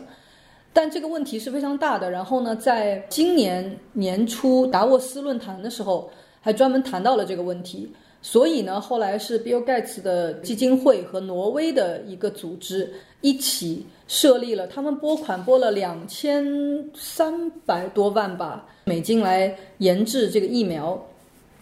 [0.72, 2.10] 但这个问题是非常大的。
[2.10, 7.92] 然后呢，在今年年初达沃斯论坛的时候，还专门谈到了这个问题。
[8.22, 16.44] 所以呢，后来是 Bill Gates 的基金会和挪威的一个组织一起设立了，他们拨款拨了两千
[16.96, 21.00] 三百多万吧美金来研制这个疫苗。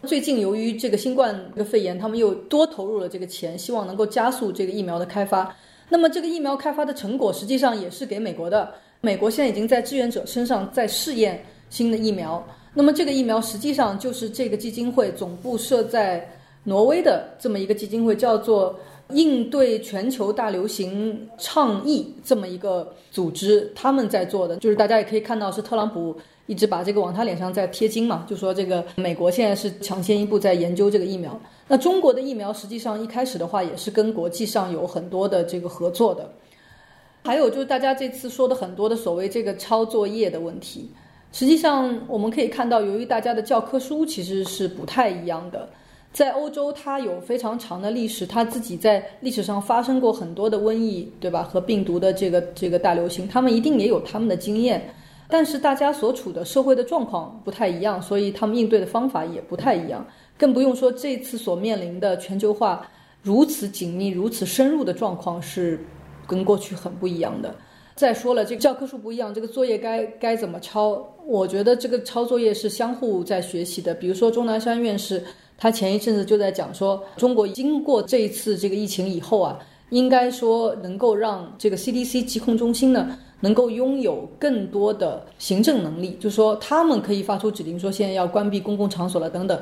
[0.04, 5.54] 最近由于这个新冠这个肺炎，他们又多投入了这个钱，希望能够加速这个疫苗的开发。
[5.90, 12.42] 那么这个疫苗开发的成果实际上也是给美国的，美国现在已经在志愿者身上在试验新的疫苗。
[12.74, 16.26] 那么这个疫苗实际上就是这个基金会总部设在
[16.64, 18.80] 挪威的这么一个基金会，叫做
[19.10, 26.16] 应对全球大流行倡议这么一个组织，他们在做的，就是大家也可以看到是特朗普。
[26.50, 31.38] 一直把这个往他脸上在贴金嘛，就说这个美国现在是抢先一步在研究这个疫苗。
[31.68, 36.32] 那中国的疫苗实际上一开始的话也是跟国际上有很多的这个合作的。
[37.26, 40.90] 还有就是大家这次说的很多的所谓这个抄作业的问题，
[41.34, 45.68] 实际上我们可以看到，由于大家的教科书其实是不太一样的。
[46.18, 51.44] 在欧洲，它有非常长的历史，它自己在历史上发生过很多的瘟疫，对吧？
[51.44, 54.90] 和病毒的这个这个大流行，他们一定也有他们的经验。
[55.28, 60.04] 但是大家所处的社会的状况不太一样，所以他们应对的方法也不太一样。
[60.40, 62.90] 更不用说这次所面临的全球化
[63.22, 65.86] 如此紧密、如此深入的状况是
[66.26, 67.54] 跟过去很不一样的。
[67.98, 71.04] 再说了，这个教科书不一样，这个作业该该怎么抄？
[71.26, 73.94] 我觉得这个抄作业是相互在学习的。
[73.94, 75.22] 比如说钟南山院士，
[75.58, 83.18] 他前一阵子就在讲说，中国经过这一次这个疫情以后啊，应该说能够让这个 CDC 疾控中心呢。
[83.40, 89.62] 能够拥有更多的行政能力，就是说他们可以发出指令，说现在要关闭公共场所了等等。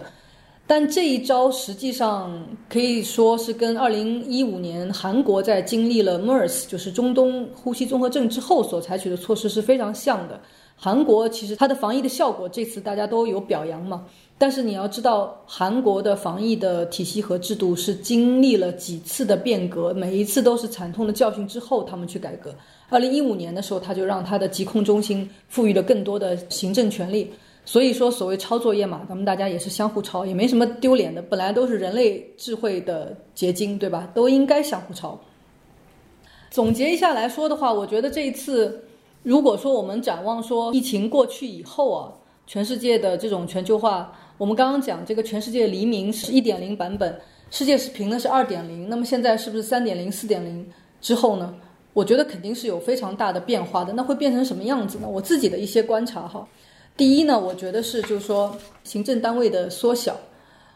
[0.68, 10.42] 但这一招实际上可以说是跟二零一五年韩国在经历了 MERS，就是中东呼吸综合症之后所采取的措施是非常像的。
[10.76, 14.06] 韩国其实它的防疫的效果这次大家都有表扬嘛，
[14.38, 22.54] 但是你要知道韩国的防疫的体系和制度是经历了几次的变革，每一次都是惨痛的教训之后他们去改革。
[22.90, 27.32] 二零一五年的时候，他就让他的疾控中心赋予了更多的行政权利。
[27.66, 31.22] 所以说，所谓抄作业嘛，咱们大家也是相互抄，也没什么丢脸的。
[31.22, 34.08] 本来都是人类智慧的结晶，对吧？
[34.14, 35.20] 都应该相互抄。
[36.52, 38.84] 总结一下来说的话，我觉得这一次，
[39.24, 42.14] 如果说我们展望说疫情过去以后啊，
[42.46, 50.66] 全世界的这种全球化，我们刚刚讲这个全世界黎明是一点零版本，世界是平的是二点零，那么现在是不是三点零、四点零
[51.02, 51.54] 之后呢？
[51.94, 53.94] 我觉得肯定是有非常大的变化的。
[53.94, 55.08] 那会变成什么样子呢？
[55.10, 56.46] 我自己的一些观察哈，
[56.98, 60.18] 第一呢，我觉得是就是说行政单位的缩小。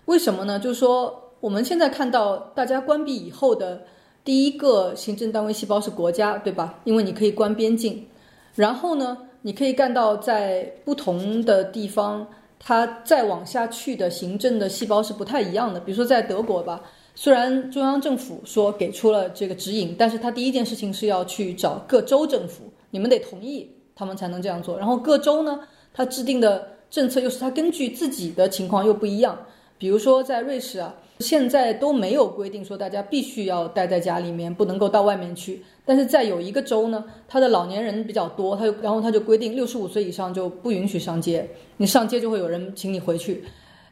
[0.05, 0.59] 为什么呢？
[0.59, 3.81] 就是说我们现在看到大家关闭以后的
[4.23, 6.79] 第一个行政单位细胞是国家，对吧？
[6.83, 8.05] 因为你可以关边境。
[8.53, 12.27] 然后呢，你可以看到在不同的地方，
[12.59, 15.79] 它再往下去的行政的细胞是不太一样的。
[15.79, 16.81] 比如说在德国吧。
[17.15, 24.77] 虽然中央政府说给出了这个指引，但是他第一件事情是要去找各州政府，你们得同意，他们才能这样做。
[24.77, 25.59] 然后各州呢，
[25.93, 29.37] 他制定的政策又是他根据自己的情况又不一样。
[29.77, 35.63] 比如说在瑞士啊，现在都没有规定说大家必须要待在家里面，不能够到外面去。
[35.85, 43.43] 但是在有一个州呢，他的老年人比较多，他就然后他就规定六十五岁以上就不允许上街，你上街就会有人请你回去。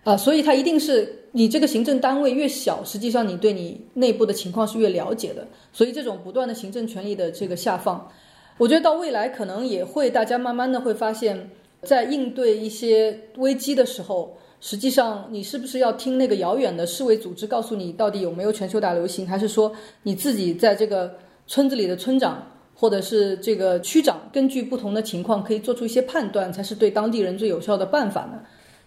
[0.04, 5.46] 啊，所以它一定是你这个行政单位越小，实际上你对你内部的情况是越了解的。
[5.74, 8.10] 所以这种不断的行政权力的这个下放，
[8.58, 11.50] 我觉得到未来可能也会大家慢慢的会发现，
[11.88, 19.72] 在应对一些危机的时候，实际上你是不是要听那个遥远的世卫组织告诉你到底有没有全球大流行，还是说
[20.04, 21.16] 你自己在这个
[21.48, 28.42] 村子里的村长或者是这个区长，根据不同的情况可以做出一些判断，才是对当地人最有效的办法呢？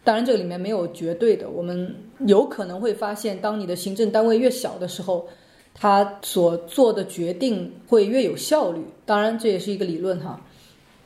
[0.04, 1.50] 当然，这个里面没有绝对的。
[1.50, 1.94] 我们
[2.26, 5.26] 有可能会发现，当你的行政单位越小的时候，
[5.74, 8.80] 他所做的决定会越有效率。
[9.04, 10.40] 当然，这也是一个理论哈。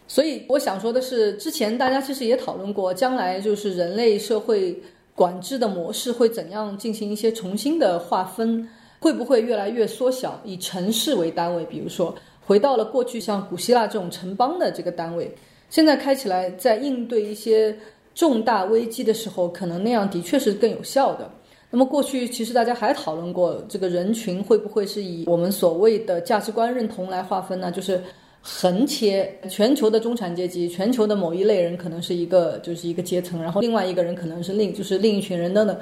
[0.06, 4.80] 所以，我想说的是，之前大家其实也讨论过，将来就是人类社会
[5.14, 8.68] 管制的模式会怎样进行一些重新的划分，
[9.00, 12.14] 会不会越来越缩小，以城市为单位，比如说
[12.46, 15.34] 回到了过去像古希腊这种城邦的这个单位。
[15.70, 17.76] 现在开起来，在应对一些。
[18.14, 21.28] 重大危机的时候，可能那样的确是更有效的。
[21.68, 27.72] 那么过去其实大家还讨论过，这个人群会不会是以我们所谓的价值观认同来划分呢？
[27.72, 28.00] 就是
[28.46, 35.74] 横切全球的中产阶级，全球的某一类人可能是一个就是一个阶层，然后另外一个人可能是另就是另一群人等等。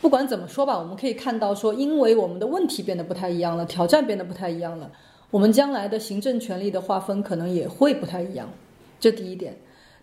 [0.00, 4.88] 不管怎么说吧，我们可以看到说，因为我们的问题变得不太一样了，挑战变得不太一样了，
[5.32, 8.48] 我们将来的行政权力的划分可能也会不太一样。
[9.00, 9.52] 这第一点。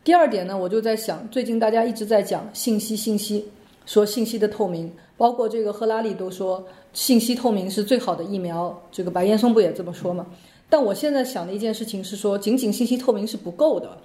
[0.04, 3.48] 第二点呢，我就在想，最近大家一直在讲信息，信息，
[3.86, 10.26] 说信息的透明，包括这个赫拉利都说信息透明是最好的疫苗，这个白岩松不也这么说吗？
[10.72, 13.98] 但我现在想的一件事情是说，仅仅信息透明是不够的。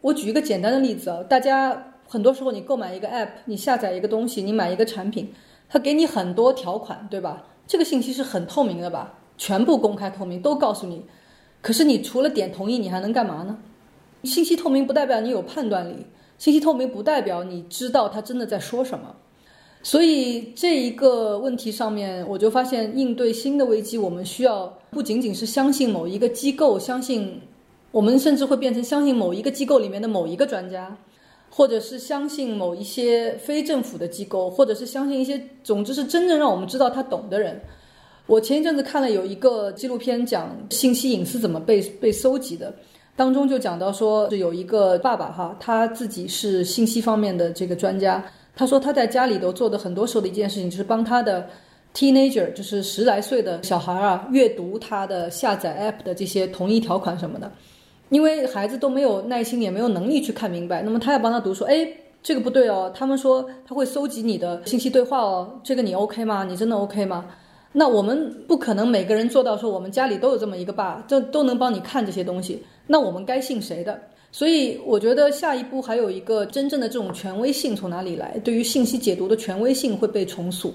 [0.00, 5.32] 我举一个简单的例子啊，大家很多时候你购买一个 app，你下载一个东西，你买一个产品，
[5.68, 7.46] 它给你很多条款，对吧？
[7.68, 9.14] 这个信息是很透明的吧？
[9.36, 11.04] 全部公开透明，都告诉你。
[11.62, 13.56] 可是你除了点同意，你还能干嘛呢？
[14.24, 16.04] 信息透明不代表你有判断力，
[16.36, 19.14] 信息透明不代表你知道他真的在说什么，
[19.82, 27.40] 所以这一个问题上面，我就发现应对新的危机，我们需要不仅仅是相信某一个机构，相信
[27.92, 30.94] 我们甚至会变成相信某一个机构里面的某一个专家，
[31.48, 37.58] 或者是相信某一些非政府的机构，或者是相信一些，总之是真正让我们知道他懂的人。
[38.26, 42.74] 我前一阵子看了有一个纪录片，讲信息隐私怎么被被搜集的。
[43.16, 48.22] 当中就讲到说，有一个爸爸哈，他自己是信息方面的这个专家。
[48.58, 51.48] 他说他在家里头做的很多时候的一件事情，就是帮他的
[51.94, 57.48] teenager，就是十来岁的小孩啊，阅读他的下载 app 的这些同意条款什么的。
[58.08, 61.88] 因为孩子都没有耐心，也没有能力去看明白，那么他要帮他读说，哎，
[62.20, 66.42] 这个不对哦，他们说他会搜集你的信息对话哦，这个你 OK 吗？
[66.42, 67.26] 你真的 OK 吗？
[67.70, 72.64] 那我们不可能每个人做到说我们家里都有这么一个爸，这都能帮你看这些东西。
[72.88, 74.00] 那我们该信谁的？
[74.30, 78.38] 所以我觉得下一步还有一个真正的这种权威性从哪里来？
[78.44, 80.74] 对于信息解读的权威性会被重塑。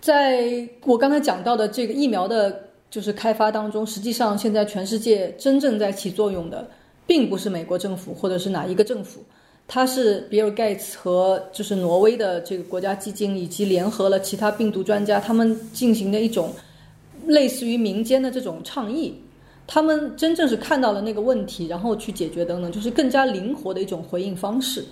[0.00, 6.68] 在我刚才讲到的这个疫苗的，就是开发当中，实际上现在全世界真正在起作用的，
[7.06, 9.24] 并不是美国政府或者是哪一个政府。
[9.68, 16.52] 它是比尔盖茨和就是挪威的这个国家基金，以及联合了其他病毒专家，他们进行的一种
[17.26, 19.14] 类似于民间的这种倡议。
[19.72, 24.84] 他们真正是看到了那个问题，然后去解决等等，就是更加灵活的一种回应方式。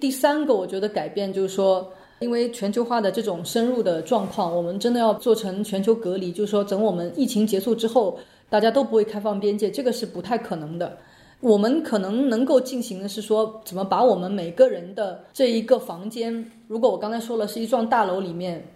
[0.00, 1.86] 第三个，我觉得改变就是说，
[2.20, 8.18] 因为全球化的这种深入的状况，我们真的要做成全球隔离，就是说，等我们疫情结束之后，
[8.48, 10.96] 大家都不会开放边界，这个是不太可能的。
[11.40, 18.66] 我们可能能够进行的是说，怎么把我们每个人的这一个房间，如果我刚才说了是一幢大楼里面，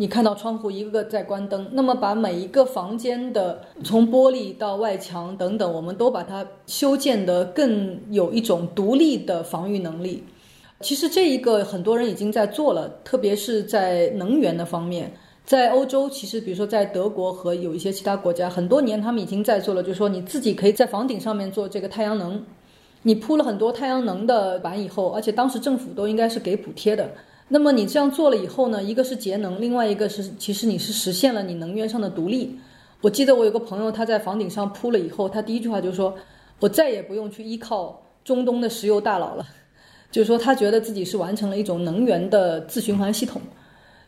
[0.00, 10.24] 你看到窗户一个个在关灯，那么把每一个房间的从玻璃到外墙等等，我们都把它修建的更有一种独立的防御能力。
[10.80, 15.12] 其实这一个很多人已经在做了，特别是在能源的方面，
[15.44, 22.42] 在欧洲，其实比如说在德国和有一些其他国家，很多年他们已经在做了，就是说你自己可以在房顶上面做这个太阳能，
[23.02, 27.10] 你铺了很多太阳能的板以后，而且当时政府都应该是给补贴的。
[27.52, 32.56] 那么你这样做了以后呢，一个是节能，另外一个是其实你是实现了你能源上的独立。
[33.00, 36.14] 我记得我有个朋友他在房顶上铺了以后，他第一句话就说
[36.60, 39.44] ：“我再也不用去依靠中东的石油大佬了。”
[40.12, 43.42] 就是说他觉得自己是完成了一种能源的自循环系统。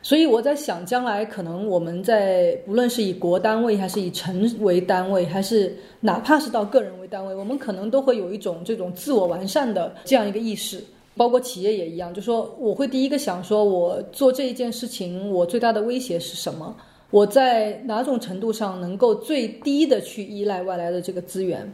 [0.02, 10.82] 所以我在想，将来可能我们在不论是以国单位，还是以城为单位，还是哪怕是到个人为单位，我们可能都会有一种这种自我完善的这样一个意识。
[11.16, 16.74] 包括企业也一样，就说我会第一个想说，我做这一件事情，我最大的威胁是什么？
[17.10, 21.70] 我在哪种程度上能够最低的去依赖外来的这个资源？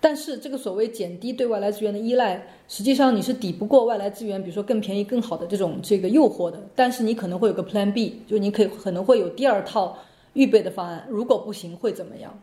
[0.00, 6.60] 但是这个所谓减低对外来资源的依赖，实际上你是抵不过外来资源，比如说更便宜、更好的这种这个诱惑的。
[6.74, 9.96] 但是你可能会有个 Plan B，就你可以可能会有第二套
[10.32, 11.06] 预备的方案。
[11.08, 12.36] 如果不行，会怎么样？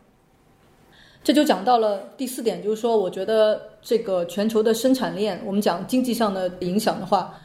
[1.29, 7.39] 这就讲到了第四点，就是说，我觉得这个全球的生产链，我们讲经济上的影响的话，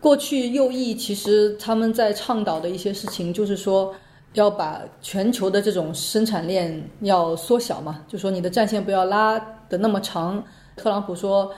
[0.00, 3.94] 过去右翼其实他们在倡导的一些事情，就是说
[4.34, 10.44] 要把全球的这种生产链要缩小嘛，就说你的战线不要拉的那么长。
[10.76, 11.50] 特朗普说，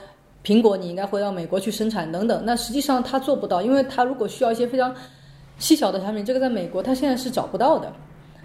[0.45, 4.95] 苹果你应该回到美国去生产等等，那实际上他做不到，因为他如果需要一些非常
[5.59, 7.91] 细小的产品，这个在美国他现在是找不到的。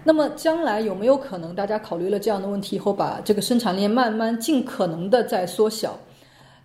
[0.03, 5.97] 那么将来有没有可能，大家考虑了这样的问题以后，把这个生产链慢慢尽可能的在缩小？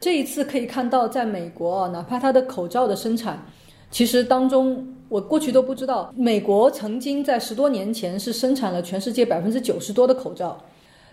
[0.00, 3.42] 这一次可以看到，在美国啊，哪怕它的口罩的生产，
[3.90, 10.56] 其实当中我过去都不知道，美国曾经在十多年前是生产了全世界百分之九十多的口罩，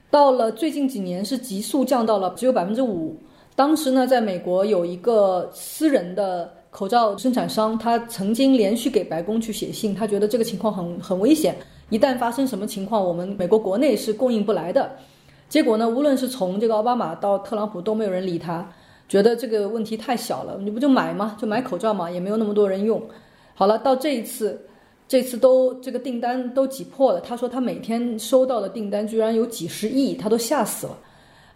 [0.10, 3.18] 到了最近几年是急速降到了只有百分之五。
[3.56, 11.56] 当时呢，在美国有一个私人的口罩生产商，他曾经连续给白宫去写信，他觉得这个情况很很危险。
[11.90, 14.92] 一旦发生什么情况，我们美国国内是供应不来的。
[15.48, 18.68] 结果呢，无论是从这个奥巴马到特朗普，都没有人理他，
[19.08, 21.38] 觉得这个问题太小了，你不就买吗？
[21.40, 23.00] 就买口罩嘛，也没有那么多人用。
[23.54, 24.60] 好了，到这一次，
[25.08, 27.22] 这次都这个订单都挤破了。
[27.22, 30.98] 他说他每天收到的订单居然有几十亿，他都吓死了。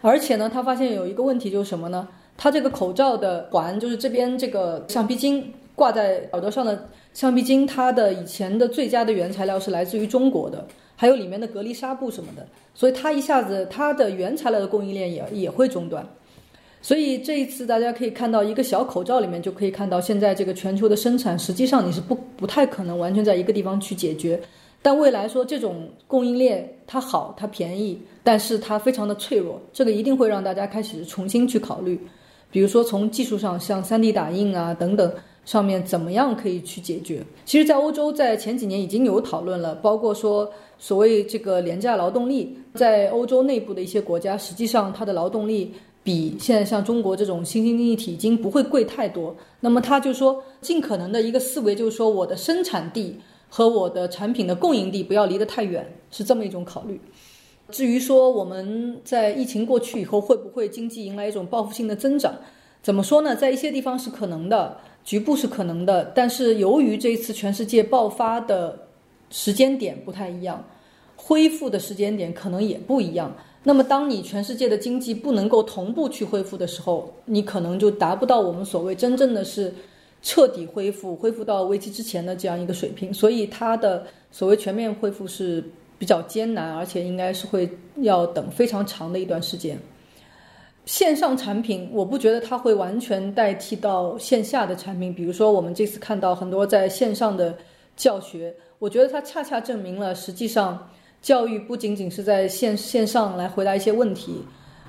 [0.01, 2.07] 而且呢，他发现有一个问题就是什么呢？
[2.37, 6.87] 他这个口罩的环，就是这边这个橡皮筋挂在耳朵上的。
[7.17, 10.63] 橡皮筋，它的以前的最佳的原材料是来自于中国的，
[10.95, 12.45] 还有里面的隔离纱布什么的，
[12.75, 16.07] 所以它一下子它的原材料的供应链也也会中断。
[16.79, 24.39] 所以这一次大家可以看到，一个小口罩里面就可以看到，现在这个全球的生产实际上你是不不太可能完全在一个地方去解决。
[24.83, 31.99] 但未来说这种供应链它好，它便宜，但是它非常的脆弱，这个一定会让大家开始重新去考虑，
[32.51, 35.11] 比如说从技术上，像 3D 打印啊等等。
[35.47, 37.25] 上面怎么样可以去解决？
[37.45, 45.71] 其实，在欧洲，在前几年已经有讨论了，包括说所谓这个廉价劳动力，在欧洲内部的一些国家，实际上它的劳动力
[46.03, 49.33] 比现在像中国这种新兴经济体已经不会贵太多。
[49.61, 53.15] 那么，他就说，尽可能的一个思维就是说，我的生产地
[53.47, 56.99] 和我的产品的供应地不要离得太远，是这么一种考虑。
[57.71, 62.35] 至于说我们在疫情过去以后会不会经济迎来一种报复性的增长，
[62.81, 63.33] 怎么说呢？
[63.33, 64.77] 在一些地方是可能的。
[65.07, 68.77] 局部是可能的，但是由于这一次全世界爆发的
[69.29, 70.61] 时间点不太一样，
[71.15, 73.33] 恢复的时间点可能也不一样。
[73.63, 79.73] 那么，当你全世界的经济不能够同步去恢复的时候，你可能就达不到我们所谓真正的是
[80.21, 83.13] 彻底恢复、恢复到危机之前的这样一个水平。
[83.13, 85.63] 所以，它的所谓全面恢复是
[85.97, 87.69] 比较艰难，而且应该是会
[88.01, 89.79] 要等非常长的一段时间。
[90.87, 95.13] 线上产品，我不觉得它会完全代替到线下的产品。
[95.13, 97.53] 比如说，我们这次看到很多在线上的
[97.97, 100.89] 教学，我觉得它恰恰证明了，实际上
[101.21, 104.41] 教育不仅仅是在线线上来回答一些问题，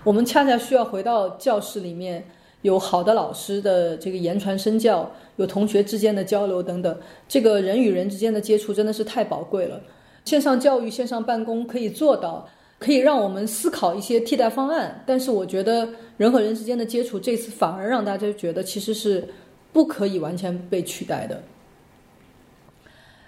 [0.05, 2.25] 我们恰恰需要回到教室里面，
[2.63, 6.97] 有好的老师的这个言传身教，有同学之间的交流等等，
[7.27, 9.81] 这个人与人之间的接触真的是太宝贵了。
[10.25, 12.49] 线上教育、线上办公可以做到。
[12.79, 19.27] 可以让我们思考一些替代方案，但是我觉得人和人之间的接触这次反而让大家觉得其实是
[19.73, 21.43] 不可以完全被取代的。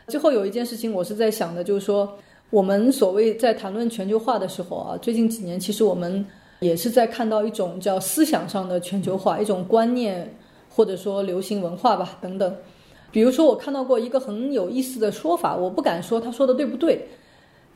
[0.07, 2.17] 最后有一件事情我是在想的，就是说
[2.51, 6.25] 我们所谓在谈论全球化的时候啊，最近几年其实我们
[6.61, 10.33] 也是在看到一种叫思想上的全球化，一种观念
[10.69, 12.57] 或者说流行文化吧等等。
[13.13, 17.09] 比如说我看到过一个很有意思的说法，我不敢说他说的对不对。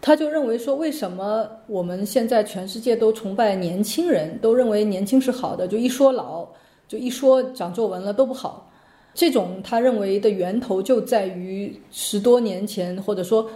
[0.07, 6.46] 他就认为说，为什么我们现在全世界都崇拜年轻人，都认为年轻是好的，就一说老，
[6.86, 8.70] 就一说长皱纹了都不好。
[9.14, 13.48] 这种他认为的源头就在于十多年前，或者说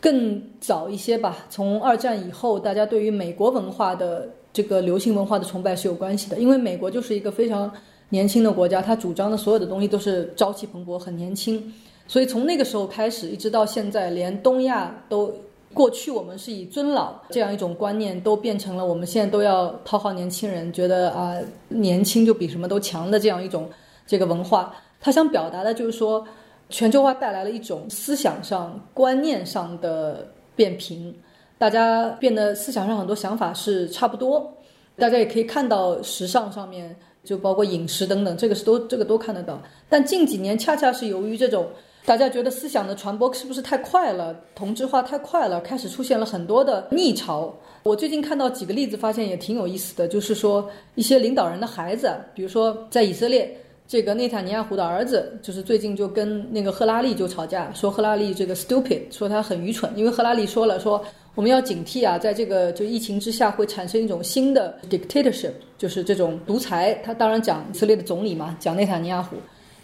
[0.00, 1.46] 更早一些吧。
[1.48, 7.72] 从二战以后，大家对于美国文化的这个流行文化的崇拜是有关系的，因为美国就是一个非常
[8.08, 11.72] 年轻的国家，他主张的所有的东西都是朝气蓬勃、很年轻。
[12.08, 15.32] 所以从那个时候开始，一直到现在，连东亚都
[15.74, 21.36] 过去我们是以尊老这样一种观念，都变成了我们现在都要讨好年轻人，觉得啊
[21.68, 23.68] 年轻就比什么都强的这样一种
[24.06, 24.74] 这个文化。
[25.00, 26.26] 他想表达的就是说，
[26.68, 31.14] 全球化带来了一种思想上、观念上的变平，
[31.58, 34.52] 大家变得思想上很多想法是差不多。
[34.96, 36.94] 大家也可以看到时尚上面，
[37.24, 39.60] 就包括饮食等等，这个是都这个都看得到。
[39.88, 41.66] 但近几年恰恰是由于这种。
[42.04, 44.36] 大家觉得思想的传播是不是太快了？
[44.56, 47.54] 同质化太快了，开始出现了很多的逆潮。
[47.84, 61.04] 我最近看到几个例子，发现也挺有意思的，就是说一些领导人的孩子，比如说在以色列，这个内塔尼亚胡的儿子，就是最近就跟那个赫拉利就吵架，说赫拉利这个 stupid，说他很愚蠢，因为赫拉利说了说
[61.36, 67.00] 我们要警惕啊，在这个就疫情之下会产生一种新的 dictatorship，就是这种独裁。
[67.04, 69.36] 他当然讲以色列的总理嘛，讲内塔尼亚胡。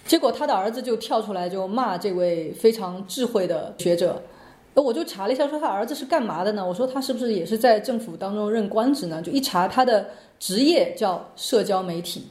[0.09, 4.21] 结果他的儿子就跳出来就骂这位非常智慧的学者，
[4.73, 6.67] 那我就查了一下，说他儿子是干嘛的呢？
[6.67, 9.21] 我说他是不是也是在政府当中任官职呢？
[9.21, 12.27] 就一查他的职业叫社交媒体，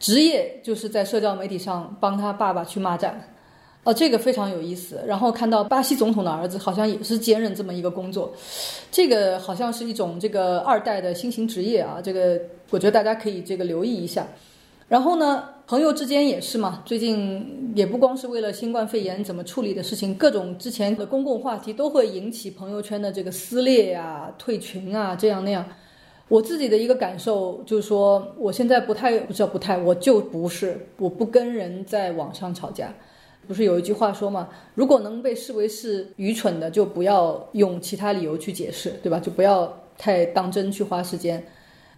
[0.00, 3.32] 职业就是在社交媒体上帮他爸爸去骂战，
[3.84, 5.00] 哦，这个非常有意思。
[5.06, 8.34] 然后看到巴西总统的儿子好像也是兼任这么一个工作，
[8.90, 14.26] 这个好像是一种这个二代的新型职业啊，这个我觉得大家可以这个留意一下。
[14.90, 15.44] 然后呢？
[15.68, 25.64] 朋友之间也是嘛，最近也不光是为了新冠肺炎怎么处理的事情，各种之前的公共话题都会引起朋友圈的这个撕裂呀、退群啊，这样那样。
[26.26, 32.92] 我自己的一个感受就是说，我现在不太不知道不太，我就不是我不跟人在网上吵架。
[33.46, 39.20] 不是有一句话说嘛，如果能被视为是愚蠢的，就不要用其他理由去解释，对吧？
[39.20, 41.40] 就不要太当真去花时间。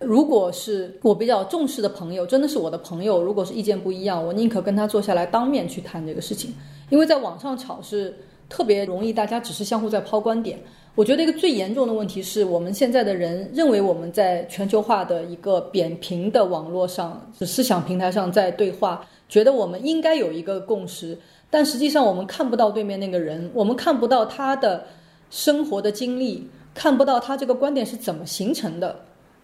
[0.04, 6.52] 如果是我比较重视的朋友，真的是我的朋友，如果是意见不一样，我宁可跟他坐下来当面去谈这个事情，
[6.90, 8.14] 因为在网上吵是
[8.48, 10.58] 特别容易，大家只是相互在抛观点。
[10.94, 24.84] 我觉得一个最严重的问题是我们现在的人认为我们在全球化的一个扁平的网络上，思想平台上在对话，觉得我们应该有一个共识，但实际上我们看不到对面那个人，我们看不到他的
[25.30, 28.94] 生活的经历，看不到他这个观点是怎么形成的。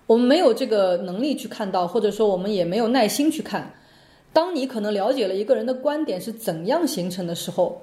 [0.09, 3.71] 我们没有这个能力去看到，或者说我们也没有耐心去看。
[4.33, 7.83] 当你可能了解了一个人的观点是怎样形成的时候，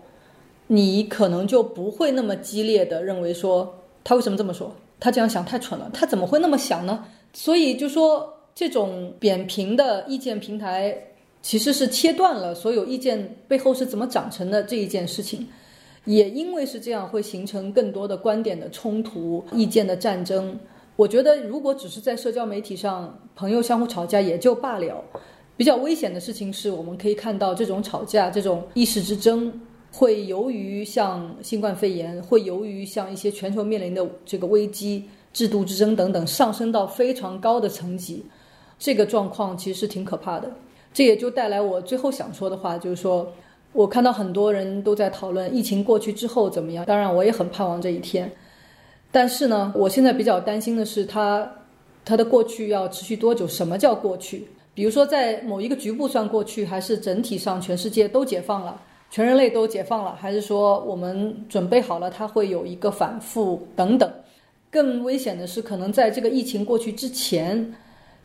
[0.65, 3.71] 你可能就不会那么激烈的认为说
[4.03, 7.05] 他为什么这么说，他这样想太蠢了，他怎么会那么想呢？
[7.31, 10.97] 所以就说这种扁平的意见平台
[11.43, 15.47] 其实是切断了所有意见背后是怎么长成的这一件事情，
[16.05, 20.57] 也因为是这样会形成更多的观点的冲突、意见的战争。
[20.95, 25.03] 我觉得，如果只是在社交媒体上朋友相互吵架也就罢了，
[25.57, 29.51] 比较危险的事情是我们可以看到这种吵架、这种意识之争，
[29.91, 38.25] 会由于像新冠肺炎，会由于像一些全球面临的这个危机、制度之争等等，上升到非常高的层级。
[38.79, 40.49] 这个状况其实挺可怕的。
[40.93, 43.29] 这也就带来我最后想说的话，就是说
[43.73, 46.85] 我看到很多人都在讨论疫情过去之后怎么样。
[46.85, 48.31] 当然，我也很盼望这一天。
[49.15, 51.49] 但是呢，我现在比较担心的是，它，
[52.03, 53.47] 它的过去要持续多久？
[53.47, 54.45] 什么叫过去？
[54.73, 58.77] 比如说，在某一个局部算过去，还是整体上全世界都解放了，
[59.09, 64.11] 全人类都解放了，还是说我们准备好了，它会有一个反复等等？
[64.69, 67.73] 更危险的是，可能在这个疫情过去之前，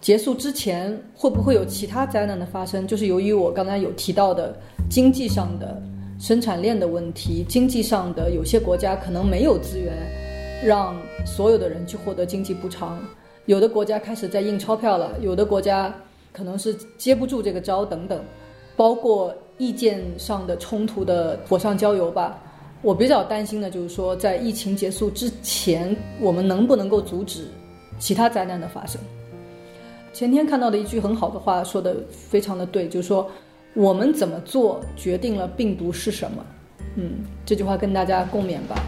[0.00, 2.84] 结束之前，会不会有其他灾难的发生？
[2.84, 4.58] 就是由于我刚才有提到的
[4.90, 5.80] 经济上的
[6.18, 10.19] 生产链的问题，经济上的有些国家可能没有资源。
[10.62, 10.94] 让
[11.24, 12.98] 所有的人去获得经济补偿，
[13.46, 15.94] 有的国家开始在印钞票了，有的国家
[16.32, 18.22] 可能是接不住这个招等等，
[18.76, 22.38] 包括意见上的冲突的火上浇油吧。
[22.82, 27.46] 我比较担心的就是说，在疫情结束之前，我们能不能够阻止
[27.98, 29.00] 其他灾难的发生？
[30.12, 33.30] 前天看到的一句很好的话说的非常的对，就是说
[33.74, 36.44] 我们怎么做决定了病毒是什么。
[36.96, 38.82] 嗯，这句话跟大家共勉吧。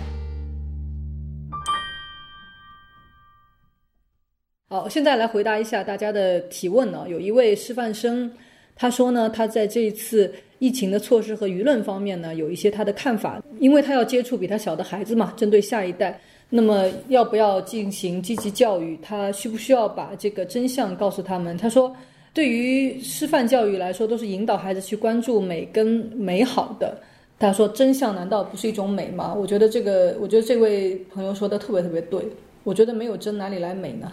[4.73, 7.05] 好，现在来回答一下大家的提问呢。
[7.07, 8.33] 有一位师范生，
[8.75, 16.19] 他说呢，他在这一次疫情的措施和舆论方面呢，有一些他的看法，因为他要接触比他小的孩子嘛，针对下一代，
[16.49, 18.99] 那么要不要进行积极教育？
[19.03, 21.55] 他需不需要把这个真相告诉他们？
[21.59, 21.95] 他说，
[22.33, 26.97] 对于师范教育来说，都是引导孩子去关注美跟美好的。
[27.39, 32.23] 他说：“真相难道不是一种美吗？”我觉得这个，我觉得这位朋友说的特别特别对。
[32.65, 34.11] 我觉得没有真哪里来美呢？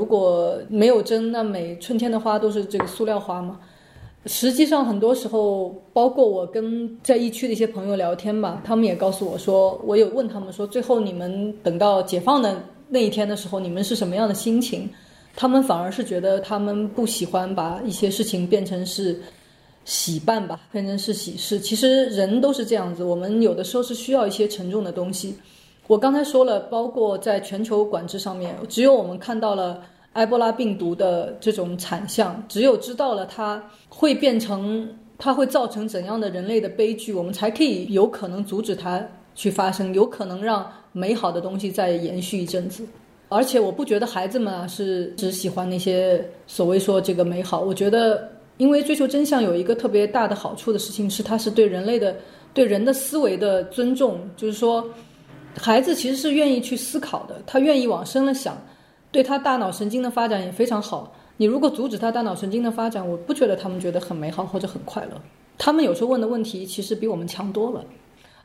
[0.00, 3.60] 如果没有真，那每春天的花都是这个塑料花吗？
[4.24, 14.88] 实际上，很多时候，包括我跟在疫区的一些朋友聊天吧，他们也告诉我说，我有问他们说，最后你们等到解放的那一天的时候，你们是什么样的心情？
[15.36, 19.20] 他们反而是觉得他们不喜欢把一些事情变成是。
[19.86, 21.58] 喜办吧，变成是喜事。
[21.58, 25.34] 其实人都是这样子，我们有的时候是需要一些沉重的东西。
[25.90, 29.82] 我刚才说了，包括在全球管制上面，只有我们看到了
[30.12, 34.88] 埃博拉病毒的这种惨象，只有知道了它会变成，
[35.18, 42.86] 它会造成怎样的人类的悲剧，我们才可以有可能阻止它去发生，有可能让美好的东西再延续一阵子。
[43.28, 48.30] 而且我不觉得孩子们啊是只喜欢那些所谓说这个美好，我觉得。
[48.58, 52.14] 因为追求真相有一个特别大的好处的事情是，它是对人类的、
[52.52, 54.20] 对人的思维的尊重。
[54.36, 54.86] 就是说，
[55.56, 58.56] 孩子其实是愿意去思考的，他愿意往深了想，
[59.10, 61.12] 对他大脑神经的发展也非常好。
[61.36, 65.20] 你如果阻止他大脑神经的发展，我不觉得他们觉得很美好或者很快乐。
[65.56, 67.84] 他们有时候问的问题其实比我们强多了。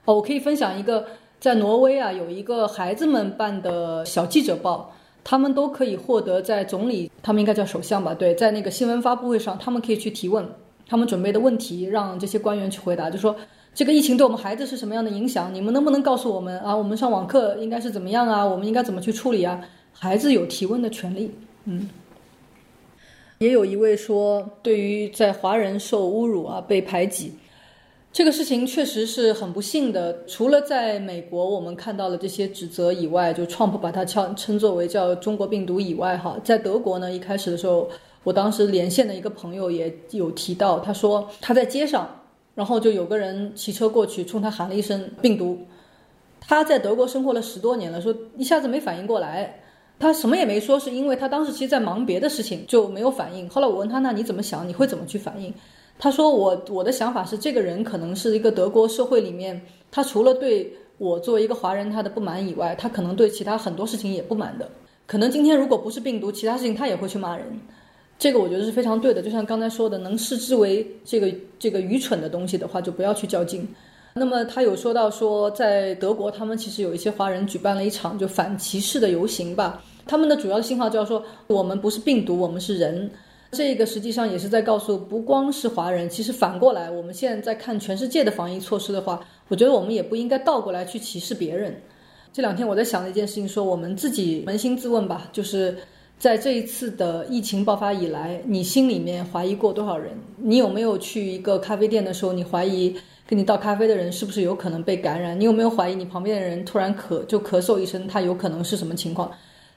[0.06, 1.06] 哦，我可以分享一个，
[1.40, 4.92] 在挪威啊，有一个孩子们办的小记者报。
[5.28, 8.14] 他们都可以获得在总理，他们应该叫首相吧？
[8.14, 10.48] 对，在那个新闻发布会上，他们可以去提问，
[10.88, 13.36] 他们准备的问题让这些官员去回答，就说
[13.76, 15.54] 这个疫情对我们孩子是什么样的影响？
[15.54, 16.74] 你们能不能告诉我们啊？
[16.74, 18.44] 我们上网课应该是怎么样啊？
[18.44, 19.60] 我们应该怎么去处理啊？
[19.92, 21.30] 孩子有提问的权利。
[21.66, 21.90] 嗯，
[23.40, 27.34] 也有一位说，对于在华人受侮辱啊，被排挤。
[28.14, 30.26] 这个事情确实是很不幸的。
[30.26, 37.90] 除了在美国，我们看到了这些指责以外，就 Trump 把它称称作为叫中国病毒以外，哈，在德国呢，一开始的时候，
[38.24, 42.10] 我当时连线的一个朋友也有提到，他说他在街上，
[42.56, 45.60] 然后就有个人骑车过去，冲他喊了一声“病毒”。
[46.42, 49.60] 他在德国生活了十多年了，说一下子没反应过来，
[50.00, 53.50] 他什么也没说，是因为他当时其实在忙别的事情，就没有反应。
[53.50, 54.68] 后来我问他，那你怎么想？
[54.68, 55.54] 你会怎么去反应？
[55.98, 64.70] 他说：“我我的想法是，这个人可能是一个德国社会里面，他除了对我作为一个华人他的不满以外，他可能对其他很多事情也不满的。
[65.08, 67.46] 可能今天如果不是病毒，其他事情他也会去骂人。
[68.18, 69.22] 这个我觉得是非常对的。
[69.22, 73.68] 就像刚才说的，能视之为这个这个愚蠢的东西的话，就不要去较劲。
[74.16, 79.84] 那么他有说到说，在德国，他们其实有一些华人举办了一场就反歧视的游行吧。
[80.08, 83.10] 他们的主要信号就要说，我们不是病毒，我们是人。”
[83.52, 91.74] 这个实际上也是在告诉，不光是华人，其实反过来，我们现在在看全世界的防疫措施的话，我觉得我们也不应该倒过来去歧视别人。
[92.34, 95.78] 这两天我在想的一件事情，说我们自己扪心自问吧，就是
[96.18, 100.14] 在这一次的疫情爆发以来，你心里面怀疑过多少人？
[100.38, 102.96] 你有没有去一个咖啡店的时候，你怀疑
[103.28, 105.40] 跟你倒咖啡的人是不是有可能被感染？
[105.40, 109.30] 你有没有怀疑你旁边的人突然咳就咳嗽一声，他有可能是什么情况？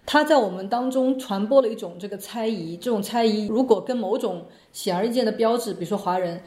[0.07, 6.41] 他在我们当中传播了一种这个猜疑，这种猜疑如果跟某种显而易见的标志，比如说华人，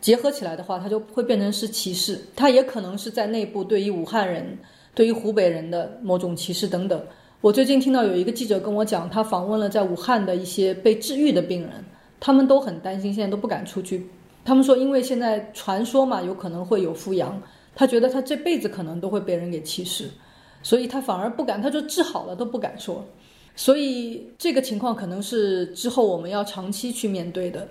[0.00, 2.20] 结合起来的话，它就会变成是歧视。
[2.34, 4.58] 它也可能是在内部对于武汉人、
[4.92, 7.00] 对于湖北人的某种歧视等等。
[7.42, 11.84] 我最近听到有一个记者跟我讲，他访问了在武汉的一些被治愈的病人，
[12.18, 14.06] 他们都很担心，现在都不敢出去。
[14.42, 17.40] 他们说，因为现在传说嘛，有可能会有复阳，
[17.74, 20.08] 他觉得他这辈子可能都会被人给歧视。
[20.62, 23.04] 所以他反而不敢，他就治好了都不敢说，
[23.54, 27.68] 所以这个情况可能是之后我们要长期去面对的。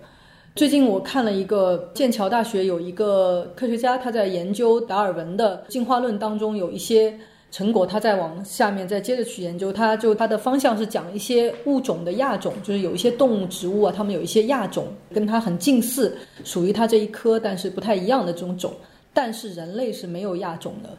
[0.55, 7.19] 最近我看了一个剑桥大学有一个科学家，他在研究达尔文的进化论当中有一些
[7.55, 18.73] 成果，他再往下面再接着去研究，他就他的方向是讲一些物种的亚种，就是有一些动物、植物啊，它们有一些亚种跟它很近似，属于它这一科，但是不太一样的这种种，
[19.13, 20.89] 但是人类是没有亚种的。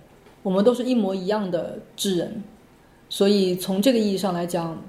[0.42, 2.42] 我们都是一模一样的智人，
[3.11, 4.82] 所以从这个意义上来讲，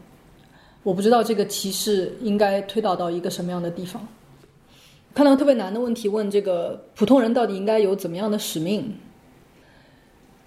[0.84, 4.07] 我不知道这个歧视应该推导到一个什么样的地方。
[5.13, 8.89] 看到特别难的问题，问这个普通人到底应该有怎么样的使命？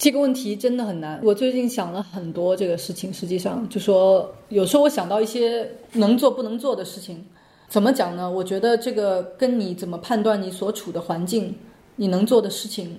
[0.01, 1.21] 这个问题真的很难。
[1.23, 7.23] 我最近想了很多这个事情，实际上就说有时候我想到一些能做不能做的事情，
[7.69, 8.31] 怎么讲呢？
[8.31, 11.55] 我觉得这个跟你怎么判断你所处的环境，
[11.97, 12.99] 你能做的事情。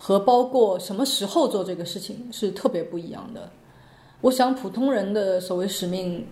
[0.00, 3.50] 和包括什么时候做这个事情是特别不一样的。
[4.20, 6.24] 我想普通人的所谓使命，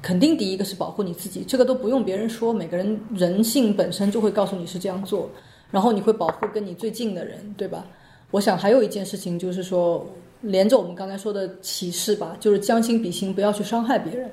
[0.00, 5.28] 肯定第一个是保护你自己，这个都不用别人说，每个人人性本身就会告诉你是这样做。
[5.72, 7.84] 然后你会保护跟你最近的人，对吧？
[8.30, 10.06] 我想还有一件事情就是说，
[10.42, 14.30] 连着我们刚才说的启示吧，就是将心比心，不要去伤害别人。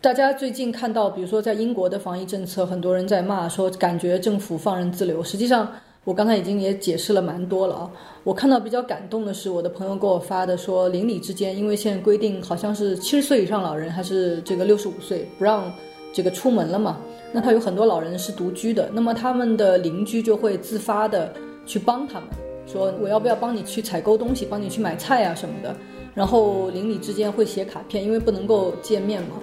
[0.00, 5.22] 大家最近看到，比如说在英国的防疫政策，很多人在骂说，感觉政府放任自流。
[5.24, 5.70] 实际上，
[6.04, 7.90] 我刚才已经也解释了蛮多了啊。
[8.22, 15.70] 我看到比较感动的是，我的朋友给我发的说，邻里之间，因为现在规定好像是七十岁以上老人还是这个六十五岁不让
[16.12, 16.98] 这个出门了嘛。
[17.32, 21.34] 那他有很多老人是独居的，那么他们的邻居就会自发的
[21.66, 22.28] 去帮他们，
[22.70, 25.74] 说我要不要帮你去采购东西，帮你去买菜啊什么的。
[26.14, 29.36] 然后邻里之间会写卡片，因为不能够见面嘛。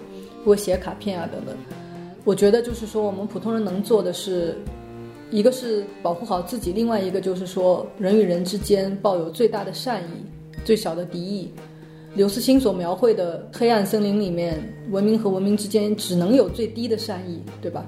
[0.45, 1.53] 会写卡片啊等等，
[2.23, 4.55] 我觉得就是说，我们普通人能做的是，
[5.30, 10.23] 一个是保护好自己，另外一个就是说，人与人之间抱有最大的善意，
[10.63, 11.51] 最小的敌意。
[12.15, 14.57] 刘慈欣所描绘的黑暗森林里面，
[14.89, 17.86] 文明和文明之间只能有最低的善意，对吧？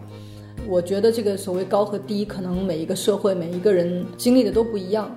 [0.67, 5.09] 我觉得这个所谓高和低，可能每一个社会每一个人经历的都不一样。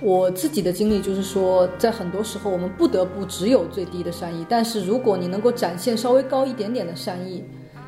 [0.00, 7.44] 我自己的经历就是说，在很多时候我们不得不只有最低的善意，但是如果你能够展现稍微高一点点的善意，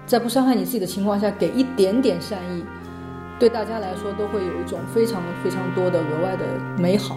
[0.06, 2.64] 在不伤害你自己的情况下给一点点善意，
[3.38, 6.44] 对大家来说都会有一种非常非常多的额外的
[6.76, 7.16] 美好。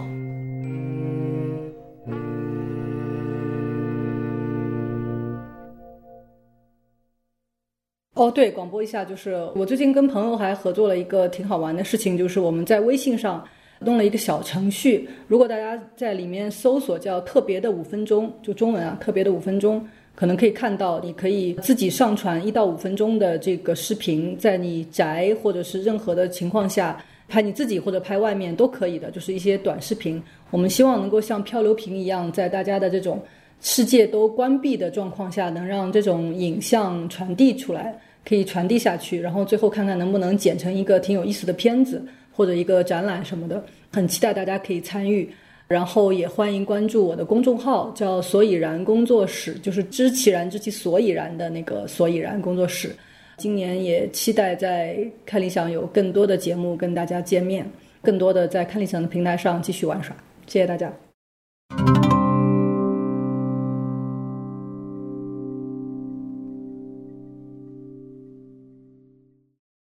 [8.14, 13.44] 哦，对，广播一下，就是我最近跟朋友还合作了一个挺好玩的事情，就是我们在微信上。
[13.86, 30.22] 弄了一个小程序，如果大家在里面搜索叫“特别的五分钟”，就中文啊，“特别的五分钟”，可能可以看到，你可以自己上传一到五分钟的这个视频，在你宅或者是任何的情况下拍你自己或者拍外面都可以的，就是一些短视频。
[30.52, 33.22] 我们希望能够像漂流瓶一样，在大家的这种
[33.60, 42.04] 世界都关闭的状况下，能让这种影像传递出来，可以传递下去，然后最后看看能不能剪成一个挺有意思的片子。
[42.34, 45.30] 或者一个展览什么的，很期待大家可以参与，
[45.68, 52.96] 然后也欢迎关注我的公众号，叫“所以然工作室”，就是知其然知其所以然的那个“所以然工作室”。
[53.38, 57.66] 今年也期待在看理想有更多的节目跟大家见面，
[58.02, 60.16] 更多的在看理想的平台上继续玩耍。
[60.46, 60.92] 谢谢大家。